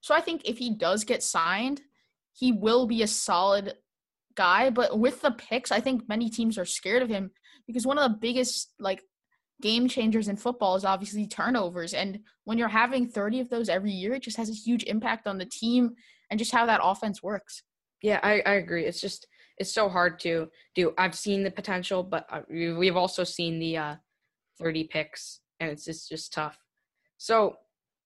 [0.06, 1.82] So I think if he does get signed,
[2.32, 3.74] he will be a solid
[4.36, 4.70] guy.
[4.70, 7.32] But with the picks, I think many teams are scared of him
[7.66, 9.02] because one of the biggest like
[9.64, 13.90] game changers in football is obviously turnovers, and when you're having 30 of those every
[13.90, 15.96] year, it just has a huge impact on the team
[16.30, 17.64] and just how that offense works.
[18.04, 18.86] Yeah, I, I agree.
[18.86, 19.26] It's just
[19.58, 20.94] it's so hard to do.
[21.00, 23.96] I've seen the potential, but uh, we- we've also seen the uh,
[24.60, 26.60] 30 picks, and it's just just tough.
[27.18, 27.56] So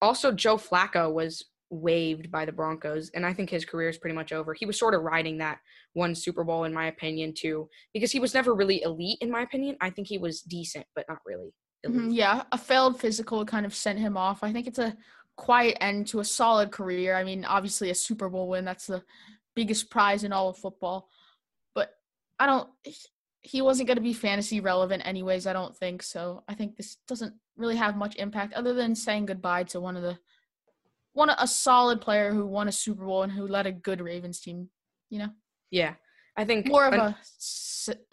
[0.01, 4.15] also Joe Flacco was waived by the Broncos, and I think his career is pretty
[4.15, 4.53] much over.
[4.53, 5.59] He was sort of riding that
[5.93, 9.41] one Super Bowl, in my opinion, too, because he was never really elite, in my
[9.41, 9.77] opinion.
[9.81, 11.53] I think he was decent, but not really.
[11.85, 14.43] Mhm, Yeah, a failed physical kind of sent him off.
[14.43, 14.97] I think it's a
[15.37, 17.15] quiet end to a solid career.
[17.15, 19.03] I mean, obviously a Super Bowl win, that's the
[19.55, 21.09] biggest prize in all of football.
[21.73, 21.91] But
[22.39, 22.69] I don't
[23.41, 26.03] he wasn't going to be fantasy relevant anyways, I don't think.
[26.03, 29.95] So, I think this doesn't really have much impact other than saying goodbye to one
[29.95, 30.19] of the
[31.19, 34.39] one a solid player who won a Super Bowl and who led a good Ravens
[34.39, 34.69] team,
[35.09, 35.29] you know.
[35.69, 35.93] Yeah,
[36.35, 37.15] I think More of an- a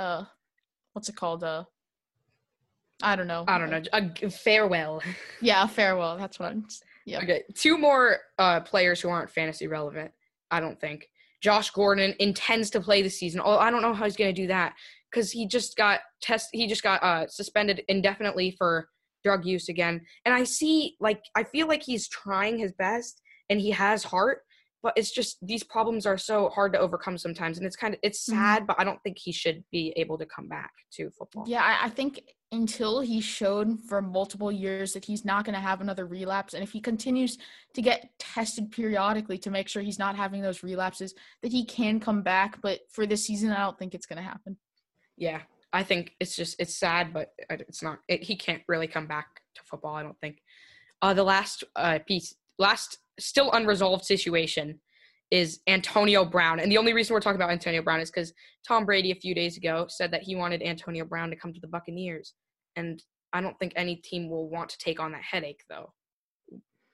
[0.03, 0.25] uh
[0.93, 1.43] what's it called?
[1.45, 1.65] Uh
[3.03, 3.45] I don't know.
[3.47, 5.03] I don't know a farewell.
[5.41, 6.17] Yeah, a farewell.
[6.19, 6.67] That's what I'm.
[7.05, 7.23] Yep.
[7.23, 10.11] Okay, two more uh, players who aren't fantasy relevant.
[10.51, 11.09] I don't think
[11.41, 13.41] Josh Gordon intends to play this season.
[13.45, 14.75] Oh, I don't know how he's going to do that
[15.11, 16.49] because he just got test.
[16.53, 18.89] He just got uh, suspended indefinitely for
[19.27, 19.97] drug use again.
[20.25, 23.15] And I see, like, I feel like he's trying his best
[23.51, 24.39] and he has heart,
[24.85, 27.59] but it's just these problems are so hard to overcome sometimes.
[27.59, 28.39] And it's kind of it's Mm-hmm.
[28.39, 31.45] sad, but I don't think he should be able to come back to football.
[31.49, 32.13] Yeah, I, I think
[32.53, 36.63] until he showed for multiple years that he's not going to have another relapse, and
[36.63, 37.33] if he continues
[37.75, 41.11] to get tested periodically to make sure he's not having those relapses,
[41.43, 42.51] that he can come back.
[42.63, 44.57] But for this season, I don't think it's going to happen.
[45.17, 45.41] yeah
[45.77, 49.27] i think it's just it's sad but it's not it, he can't really come back
[49.55, 50.39] to football i don't think
[51.03, 54.79] uh the last uh piece last still unresolved situation
[55.31, 58.33] is antonio brown and the only reason we're talking about antonio brown is because
[58.67, 61.61] tom brady a few days ago said that he wanted antonio brown to come to
[61.61, 62.35] the buccaneers
[62.77, 65.93] and i don't think any team will want to take on that headache though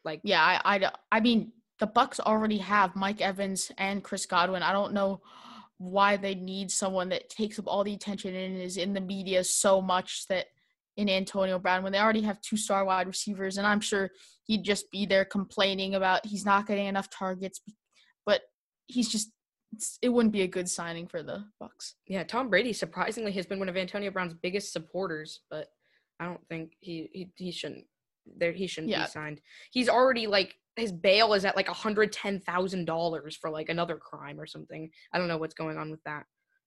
[0.05, 4.63] like Yeah, I I mean, the Bucs already have Mike Evans and Chris Godwin.
[4.63, 5.21] I don't know
[5.83, 9.43] why they need someone that takes up all the attention and is in the media
[9.43, 10.47] so much that
[10.97, 13.59] in Antonio Brown when they already have two star wide receivers.
[13.59, 14.11] And I'm sure
[14.45, 17.61] he'd just be there complaining about he's not getting enough targets,
[18.25, 18.43] but
[18.87, 19.33] he's just
[20.03, 21.95] it wouldn't be a good signing for the Bucs.
[22.07, 25.69] Yeah, Tom Brady surprisingly has been one of Antonio Brown's biggest supporters, but
[26.21, 27.87] I don't think he he, he shouldn't
[28.37, 29.05] there he shouldn't Yeah.
[29.07, 29.41] be signed.
[29.73, 33.97] He's already like his bail is at like hundred ten thousand dollars for like another
[33.97, 34.91] crime or something.
[35.13, 36.25] I don't know what's going on with that,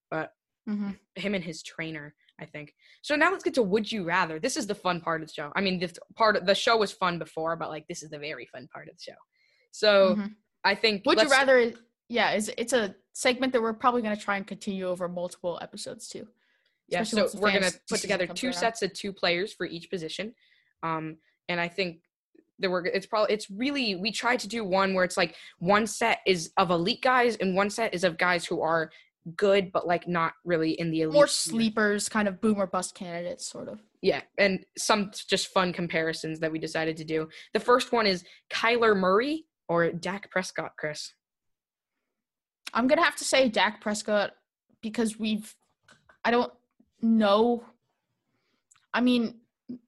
[0.10, 0.32] but
[0.68, 0.94] Mm-hmm.
[1.14, 2.74] him and his trainer, I think.
[3.04, 4.40] So now let's get to Would You Rather.
[4.40, 5.52] This is the fun part of the show.
[5.56, 8.18] I mean, this part of the show was fun before, but like this is the
[8.18, 9.18] very fun part of the show.
[9.70, 10.36] So Mhm.
[10.64, 11.72] I think Would you rather?
[12.10, 15.60] Yeah, it's, it's a segment that we're probably going to try and continue over multiple
[15.62, 16.28] episodes too.
[16.88, 18.54] Yeah, so we're gonna put together two around.
[18.56, 20.34] sets of two players for each position,
[20.82, 22.02] um, and I think
[22.60, 25.86] that we're it's probably it's really we tried to do one where it's like one
[25.88, 28.90] set is of elite guys and one set is of guys who are
[29.36, 31.14] good but like not really in the elite.
[31.14, 33.82] More sleepers, kind of boom or bust candidates, sort of.
[34.02, 37.28] Yeah, and some just fun comparisons that we decided to do.
[37.54, 41.14] The first one is Kyler Murray or Dak Prescott, Chris.
[42.74, 44.32] I'm gonna have to say Dak Prescott
[44.82, 45.56] because we've
[46.24, 46.52] I don't
[47.02, 47.64] know.
[48.94, 49.40] I mean,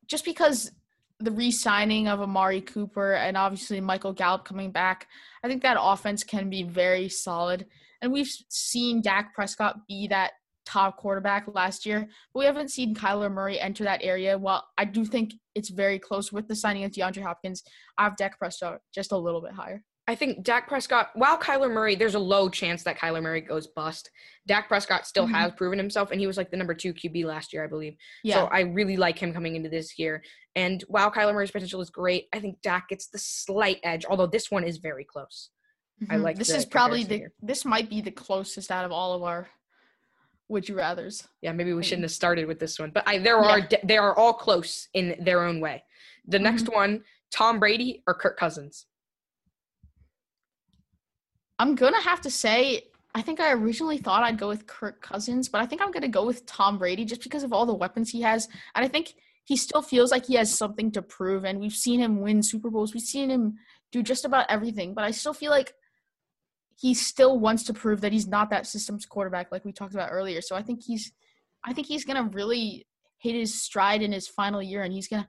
[0.08, 0.72] just because
[1.20, 5.08] the re-signing of Amari Cooper and obviously Michael Gallup coming back,
[5.44, 7.66] I think that offense can be very solid.
[8.02, 10.34] And we've seen Dak Prescott be that
[10.66, 14.38] top quarterback last year, but we haven't seen Kyler Murray enter that area.
[14.38, 17.64] While I do think it's very close with the signing of DeAndre Hopkins,
[17.98, 19.84] I have Dak Prescott just a little bit higher.
[20.10, 23.68] I think Dak Prescott, while Kyler Murray, there's a low chance that Kyler Murray goes
[23.68, 24.10] bust.
[24.48, 25.32] Dak Prescott still Mhm.
[25.34, 27.98] has proven himself, and he was like the number two QB last year, I believe.
[28.24, 28.36] Yeah.
[28.36, 30.24] So I really like him coming into this year.
[30.56, 34.28] And while Kyler Murray's potential is great, I think Dak gets the slight edge, although
[34.28, 35.50] this one is very close.
[36.10, 36.22] I Mhm.
[36.24, 37.34] like this is probably the here.
[37.42, 39.50] this might be the closest out of all of our
[40.48, 41.28] would you rather's.
[41.42, 43.80] Yeah, maybe we shouldn't have started with this one, but I, there are Yeah.
[43.84, 45.84] they are all close in their own way.
[46.26, 46.74] The next Mm-hmm.
[46.76, 48.86] one, Tom Brady or Kirk Cousins.
[51.60, 52.84] I'm gonna have to say
[53.16, 56.08] I think I originally thought I'd go with Kirk Cousins, but I think I'm gonna
[56.08, 58.48] go with Tom Brady just because of all the weapons he has.
[58.76, 61.46] And I think he still feels like he has something to prove.
[61.46, 62.94] And we've seen him win Super Bowls.
[62.94, 63.56] We've seen him
[63.92, 64.94] do just about everything.
[64.94, 65.74] But I still feel like
[66.80, 70.10] he still wants to prove that he's not that systems quarterback like we talked about
[70.12, 70.42] earlier.
[70.42, 71.12] So I think he's
[71.64, 72.86] I think he's gonna really
[73.18, 75.28] hit his stride in his final year and he's gonna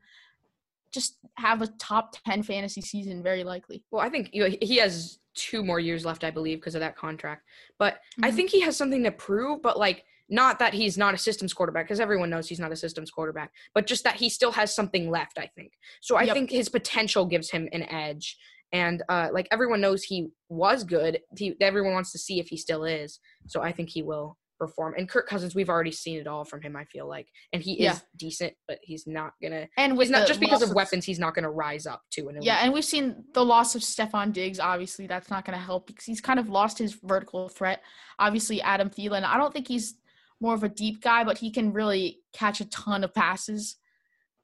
[0.93, 3.83] just have a top ten fantasy season very likely.
[3.91, 6.81] Well, I think you know, he has two more years left, I believe, because of
[6.81, 7.45] that contract.
[7.79, 8.35] But I Mhm.
[8.37, 11.87] think he has something to prove, but like not that he's not a systems quarterback,
[11.87, 15.11] because everyone knows he's not a systems quarterback, but just that he still has something
[15.11, 15.73] left, I think.
[16.03, 16.35] So I Yep.
[16.35, 18.37] think his potential gives him an edge.
[18.71, 21.21] And uh, like everyone knows he was good.
[21.37, 23.21] He, everyone wants to see if he still is.
[23.47, 24.95] So I think he will perform.
[24.99, 27.29] And Kirk Cousins, we've already seen it all from him, I feel like.
[27.53, 30.75] And he is decent, but he's not gonna And with not just because loss of
[30.75, 32.39] weapons, he's not gonna rise up to an.
[32.43, 34.59] Yeah, and we've seen the loss of Stefon Diggs.
[34.61, 37.83] Obviously, that's not to help because he's kind of lost his vertical threat.
[38.19, 39.25] Obviously, Adam Thielen.
[39.25, 39.95] I don't think he's
[40.41, 43.77] more of a deep guy, but he can really catch a ton of passes.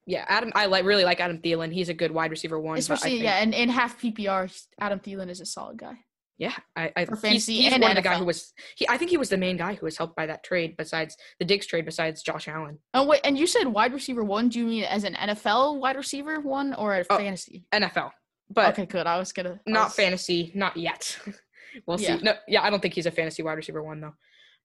[0.06, 0.52] Yeah, Adam.
[0.54, 1.72] I like really like Adam Thielen.
[1.72, 2.78] He's a good wide receiver one.
[2.78, 5.94] Especially, think- yeah, and in half PPR, Adam Thielen is a solid guy.
[6.38, 6.54] Yeah.
[6.76, 8.52] I, I he's, he's one of the guy who was.
[8.76, 10.76] He, I think he was the main guy who was helped by that trade.
[10.76, 14.48] Besides the Diggs trade, besides Josh Allen, Oh wait, and you said wide receiver one.
[14.48, 17.66] Do you mean as an NFL wide receiver one or a Oh, fantasy?
[17.72, 18.10] NFL,
[18.50, 19.06] but okay, good.
[19.06, 21.16] I was gonna I not was- fantasy, not yet.
[21.86, 22.16] we'll Yeah.
[22.18, 22.22] see.
[22.24, 24.14] No, yeah, I don't think he's a fantasy wide receiver one though.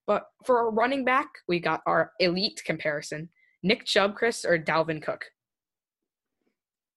[0.07, 3.29] But for a running back, we got our elite comparison:
[3.61, 5.25] Nick Chubb, Chris, or Dalvin Cook.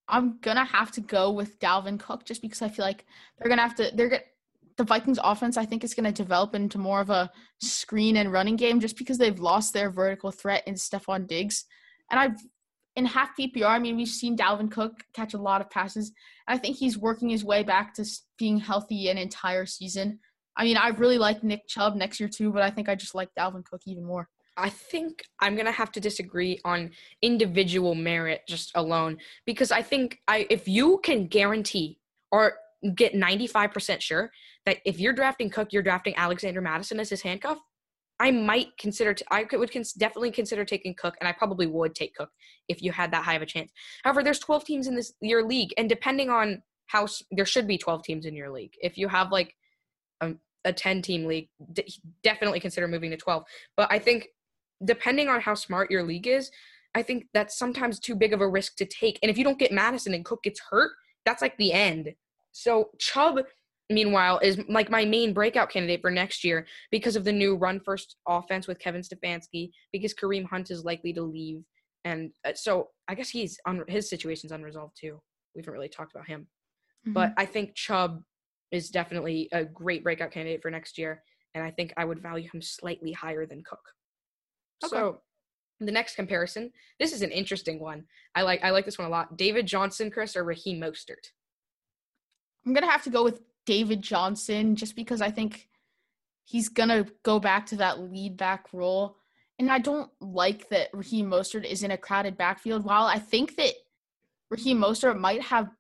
[0.09, 3.05] I'm gonna have to go with Dalvin Cook just because I feel like
[3.39, 4.23] they're gonna have to they're gonna
[4.77, 8.33] the Vikings offense, I think, is going to develop into more of a screen and
[8.33, 11.65] running game just because they've lost their vertical threat in Stefon Diggs.
[12.11, 12.37] And I've
[12.97, 16.13] in half PPR, I mean, we've seen Dalvin Cook catch a lot of passes.
[16.47, 18.05] I think he's working his way back to
[18.39, 20.19] being healthy an entire season.
[20.57, 23.15] I mean, I really like Nick Chubb next year too, but I think I just
[23.15, 24.29] like Dalvin Cook even more.
[24.59, 26.91] I think I'm gonna have to disagree on
[27.23, 29.17] individual merit just alone
[29.47, 31.99] because I think I if you can guarantee
[32.31, 32.55] or
[32.95, 34.31] get 95% sure
[34.67, 37.59] that if you're drafting Cook, you're drafting Alexander Mattison as his handcuff,
[38.21, 39.15] I might consider.
[39.15, 42.31] T- I would cons- definitely consider taking Cook, and I probably would take Cook
[42.69, 43.73] if you had that high of a chance.
[44.05, 47.79] However, there's 12 teams in this your league, and depending on how there should be
[47.79, 48.75] 12 teams in your league.
[48.81, 49.55] If you have like
[50.21, 50.33] a,
[50.65, 53.45] a 10 team league, d- definitely consider moving to 12.
[53.77, 54.29] But I think
[54.85, 56.51] depending on how smart your league is,
[56.95, 59.19] I think that's sometimes too big of a risk to take.
[59.23, 60.93] And if you don't get Madison and Cook gets hurt,
[61.25, 62.15] that's like the end.
[62.53, 63.39] So Chubb
[63.93, 67.81] meanwhile, is like my main breakout candidate for next year because of the new run
[67.81, 71.63] first offense with Kevin Stefanski, because Kareem Hunt is likely to leave.
[72.05, 75.21] And uh, so I guess he's on his situation's unresolved too.
[75.55, 76.43] We haven't really talked about him.
[77.07, 77.13] Mm-hmm.
[77.13, 78.23] But I think Chubb
[78.73, 81.23] is definitely a great breakout candidate for next year.
[81.55, 83.83] And I think I would value him slightly higher than Cook.
[84.85, 84.97] Okay.
[84.97, 85.21] So
[85.81, 88.05] the next comparison, this is an interesting one.
[88.35, 89.37] I like I like this one a lot.
[89.37, 91.31] David Johnson, Chris, or Raheem Mostert?
[92.65, 95.69] I'm gonna have to go with David Johnson just because I think
[96.45, 99.17] he's gonna go back to that lead back role.
[99.59, 102.85] And I don't like that Raheem Mostert is in a crowded backfield.
[102.85, 103.75] While I think that
[104.51, 105.71] Raheem Mostert might have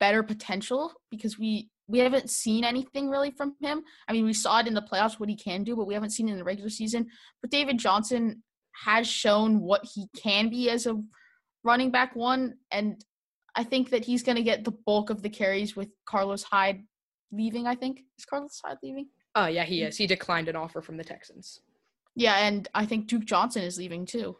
[0.00, 3.82] better potential because we we haven't seen anything really from him.
[4.08, 6.10] I mean, we saw it in the playoffs what he can do, but we haven't
[6.10, 7.08] seen it in the regular season.
[7.40, 8.42] But David Johnson
[8.84, 11.00] has shown what he can be as a
[11.64, 13.04] running back one, and
[13.54, 16.82] I think that he's going to get the bulk of the carries with Carlos Hyde
[17.30, 17.66] leaving.
[17.66, 19.08] I think is Carlos Hyde leaving.
[19.34, 19.96] Oh yeah, he is.
[19.96, 21.60] He declined an offer from the Texans.
[22.14, 24.36] Yeah, and I think Duke Johnson is leaving too.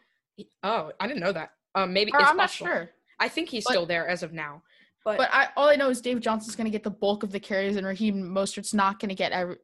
[0.63, 1.51] Oh, I didn't know that.
[1.75, 2.91] Um, maybe I'm not sure.
[3.19, 4.61] I think he's but, still there as of now.
[5.05, 7.31] But but I, all I know is Dave Johnson's going to get the bulk of
[7.31, 9.57] the carries, and Raheem Mostert's not going to get every,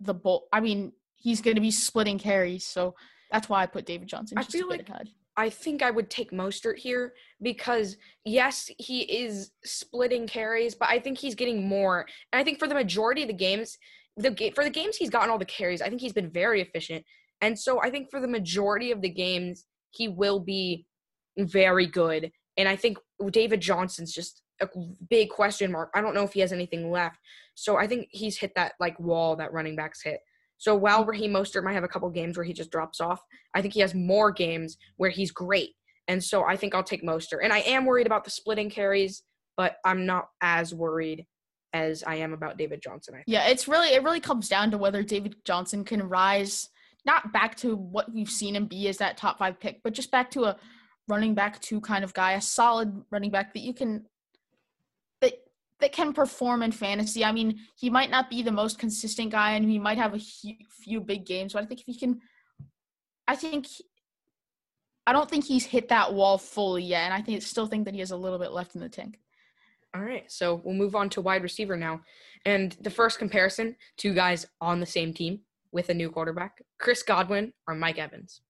[0.00, 0.44] the bulk.
[0.52, 2.94] I mean, he's going to be splitting carries, so
[3.30, 4.38] that's why I put David Johnson.
[4.38, 5.10] I feel like ahead.
[5.36, 7.12] I think I would take Mostert here
[7.42, 12.06] because yes, he is splitting carries, but I think he's getting more.
[12.32, 13.76] And I think for the majority of the games,
[14.16, 17.04] the for the games he's gotten all the carries, I think he's been very efficient.
[17.42, 20.86] And so I think for the majority of the games, he will be
[21.38, 22.30] very good.
[22.56, 22.96] And I think
[23.30, 24.68] David Johnson's just a
[25.10, 25.90] big question mark.
[25.94, 27.18] I don't know if he has anything left.
[27.54, 30.20] So I think he's hit that like wall that running backs hit.
[30.58, 33.20] So while Raheem Mostert might have a couple games where he just drops off,
[33.54, 35.70] I think he has more games where he's great.
[36.08, 37.40] And so I think I'll take Mostert.
[37.42, 39.22] And I am worried about the splitting carries,
[39.56, 41.26] but I'm not as worried
[41.72, 43.22] as I am about David Johnson.
[43.26, 46.68] Yeah, it's really it really comes down to whether David Johnson can rise
[47.04, 50.10] not back to what we've seen him be as that top five pick, but just
[50.10, 50.56] back to a
[51.08, 54.04] running back two kind of guy, a solid running back that you can
[55.80, 57.24] that can perform in fantasy.
[57.24, 60.18] I mean, he might not be the most consistent guy, and he might have a
[60.18, 61.52] few big games.
[61.52, 62.20] But I think if he can,
[63.28, 63.66] I think,
[65.06, 67.94] I don't think he's hit that wall fully yet, and I think still think that
[67.94, 69.18] he has a little bit left in the tank.
[69.94, 72.00] All right, so we'll move on to wide receiver now,
[72.44, 75.40] and the first comparison: two guys on the same team
[75.72, 78.40] with a new quarterback, Chris Godwin or Mike Evans.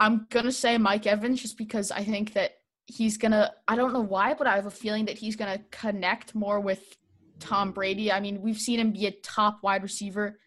[0.00, 2.54] I'm gonna say Mike Evans just because I think that
[2.86, 6.34] he's gonna I don't know why, but I have a feeling that he's gonna connect
[6.34, 6.96] more with
[7.38, 8.12] Tom Brady.
[8.12, 10.38] I mean, we've seen him be a top wide receiver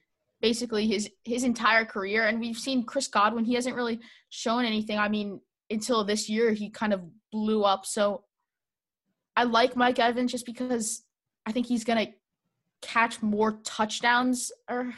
[0.42, 5.00] basically his his entire career and we've seen Chris Godwin, he hasn't really shown anything.
[5.00, 7.86] I mean, until this year he kind of blew up.
[7.86, 8.26] So
[9.36, 11.04] I like Mike Evans just because
[11.48, 12.08] I think he's gonna
[12.82, 14.94] catch more touchdowns or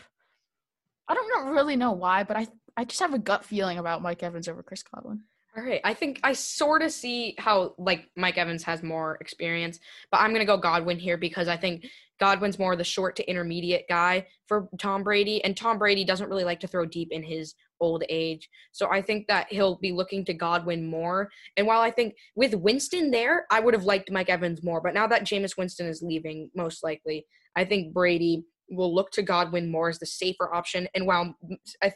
[1.08, 4.24] I don't really know why, but I I just have a gut feeling about Mike
[4.24, 5.24] Evans over Chris Godwin.
[5.58, 5.82] All right.
[5.84, 9.80] I think I sort of see how like Mike Evans has more experience,
[10.12, 11.88] but I'm going to go Godwin here because I think
[12.20, 16.44] Godwin's more the short to intermediate guy for Tom Brady and Tom Brady doesn't really
[16.44, 18.48] like to throw deep in his old age.
[18.72, 21.32] So I think that he'll be looking to Godwin more.
[21.58, 24.94] And while I think with Winston there, I would have liked Mike Evans more, but
[24.94, 29.72] now that Jameis Winston is leaving most likely, I think Brady will look to Godwin
[29.72, 30.88] more as the safer option.
[30.94, 31.36] And while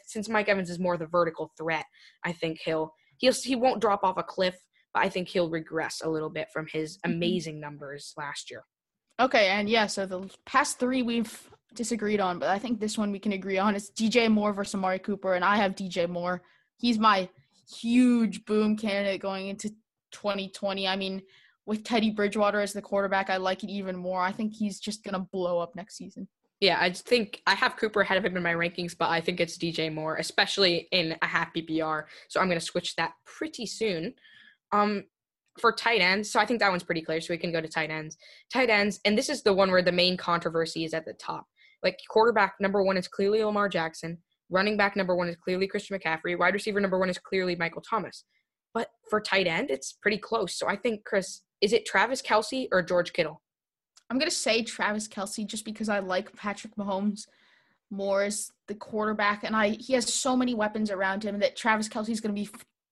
[0.06, 1.84] since Mike Evans is more the vertical threat,
[2.24, 4.56] I think he'll he'll he won't drop off a cliff,
[4.92, 7.12] but I think he'll regress a little bit from his mm-hmm.
[7.12, 8.64] amazing numbers last year.
[9.18, 13.12] Okay, and yeah, so the past three we've disagreed on, but I think this one
[13.12, 13.74] we can agree on.
[13.74, 16.42] It's DJ Moore versus Amari Cooper, and I have DJ Moore.
[16.76, 17.28] He's my
[17.72, 19.70] huge boom candidate going into
[20.10, 20.88] 2020.
[20.88, 21.22] I mean,
[21.64, 24.20] with Teddy Bridgewater as the quarterback, I like it even more.
[24.20, 26.26] I think he's just going to blow up next season.
[26.62, 29.40] Yeah, I think I have Cooper ahead of him in my rankings, but I think
[29.40, 32.04] it's DJ Moore, especially in a half PPR.
[32.28, 34.14] So I'm going to switch that pretty soon.
[34.70, 35.02] Um,
[35.58, 37.20] for tight ends, so I think that one's pretty clear.
[37.20, 38.16] So we can go to tight ends.
[38.52, 41.46] Tight ends, and this is the one where the main controversy is at the top.
[41.82, 44.18] Like quarterback number one is clearly Lamar Jackson.
[44.48, 46.38] Running back number one is clearly Christian McCaffrey.
[46.38, 48.22] Wide receiver number one is clearly Michael Thomas.
[48.72, 50.56] But for tight end, it's pretty close.
[50.56, 53.41] So I think Chris, is it Travis Kelce or George Kittle?
[54.12, 57.26] I'm gonna say Travis Kelce just because I like Patrick Mahomes
[57.90, 61.88] more as the quarterback, and I he has so many weapons around him that Travis
[61.88, 62.50] Kelce is gonna be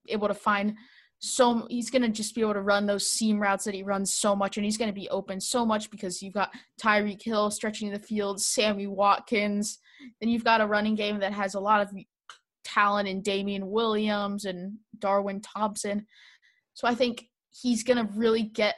[0.08, 0.76] able to find
[1.22, 4.34] so he's to just be able to run those seam routes that he runs so
[4.34, 6.50] much and he's to be open so much because you've got
[6.82, 9.78] Tyreek Hill stretching the field, Sammy Watkins,
[10.18, 11.92] then you've got a running game that has a lot of
[12.64, 16.06] talent in Damien Williams and Darwin Thompson.
[16.72, 18.76] So I think he's going to really get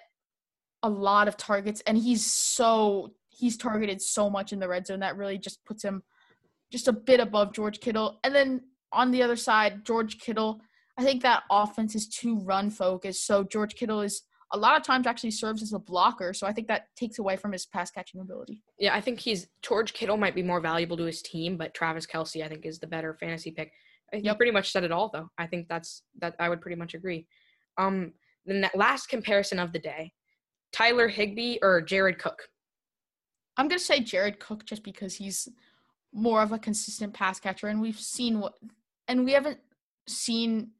[0.83, 5.01] a lot of targets and he's so he's targeted so much in the red zone
[5.01, 6.03] that really just puts him
[6.70, 8.18] just a bit above George Kittle.
[8.24, 8.62] And then
[8.93, 10.61] on the other side, George Kittle
[10.99, 13.26] I think that offense is too run focused.
[13.26, 14.22] So George Kittle is
[14.53, 16.35] a lot of times actually serves as a blocker.
[16.35, 18.62] So I think that takes away from his pass catching ability.
[18.78, 22.07] Yeah, I think he's George Kittle might be more valuable to his team, but Travis
[22.07, 23.72] Kelce I think is the better fantasy pick.
[24.12, 24.37] You yep.
[24.37, 25.30] pretty much said it all though.
[25.39, 27.26] I think that's that I would pretty much agree.
[27.78, 28.12] Um
[28.45, 30.12] the last comparison of the day.
[30.73, 32.49] Tyler Higbee or Jared Cook?
[33.57, 35.49] I'm gonna say Jared Cook just because he's
[36.12, 38.55] more of a consistent pass catcher and we've seen what
[39.09, 39.59] and we haven't
[40.07, 40.70] seen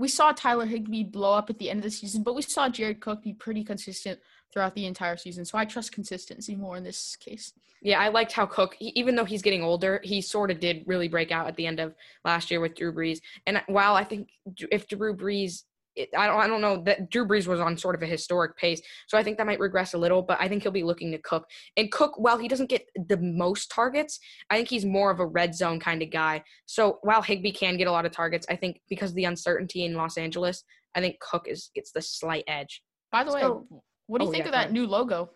[0.00, 2.70] we saw Tyler Higbee blow up at the end of the season, but we saw
[2.70, 4.18] Jared Cook be pretty consistent
[4.50, 5.44] throughout the entire season.
[5.44, 7.52] So I trust consistency more in this case.
[7.82, 11.06] Yeah, I liked how Cook, even though he's getting older, he sort of did really
[11.06, 11.94] break out at the end of
[12.24, 13.20] last year with Drew Brees.
[13.46, 14.30] And while I think
[14.70, 15.64] if Drew Brees
[15.96, 18.56] it, I don't I don't know that Drew Brees was on sort of a historic
[18.56, 20.22] pace, so I think that might regress a little.
[20.22, 22.18] But I think he'll be looking to Cook and Cook.
[22.18, 24.18] While he doesn't get the most targets,
[24.50, 26.44] I think he's more of a red zone kind of guy.
[26.66, 29.84] So while Higbee can get a lot of targets, I think because of the uncertainty
[29.84, 30.64] in Los Angeles,
[30.94, 32.82] I think Cook is gets the slight edge.
[33.10, 35.30] By the so, way, what do you oh, think yeah, of that new logo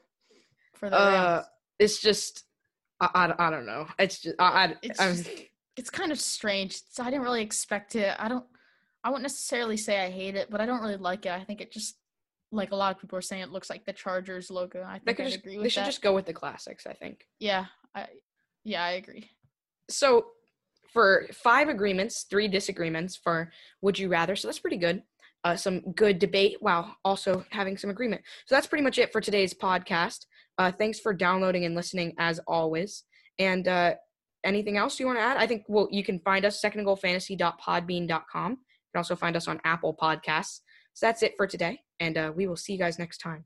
[0.75, 1.47] for the uh, Rams?
[1.79, 2.45] It's just
[3.01, 3.87] I, I, I, don't know.
[3.99, 5.31] It's just I, I it's, just,
[5.77, 6.81] it's kind of strange.
[6.91, 8.15] So I didn't really expect it.
[8.19, 8.45] I don't
[9.05, 11.33] I wouldn't necessarily say I hate it, but I don't really like it.
[11.33, 11.97] I think it just
[12.51, 14.83] like a lot of people are saying it looks like the Chargers logo.
[14.83, 15.87] I think I just, agree with They should that.
[15.87, 17.27] just go with the classics, I think.
[17.39, 18.07] Yeah, I
[18.65, 19.29] yeah, I agree.
[19.91, 20.29] So
[20.93, 23.53] for five agreements, three disagreements for
[23.83, 24.37] would you rather.
[24.37, 25.03] So that's pretty good.
[25.43, 28.23] Uh, some good debate while also having some agreement.
[28.47, 30.25] So that's pretty much it for today's podcast.
[30.57, 33.05] Uh, thanks for downloading and listening as always.
[33.39, 33.97] And uh,
[34.45, 35.37] anything else you want to add?
[35.37, 38.59] I think well, you can find us secondgoalfantasy.podbean.com
[38.95, 40.61] can also find us on Apple Podcasts.
[40.95, 43.45] So that's it for today, and uh, we will see you guys next time.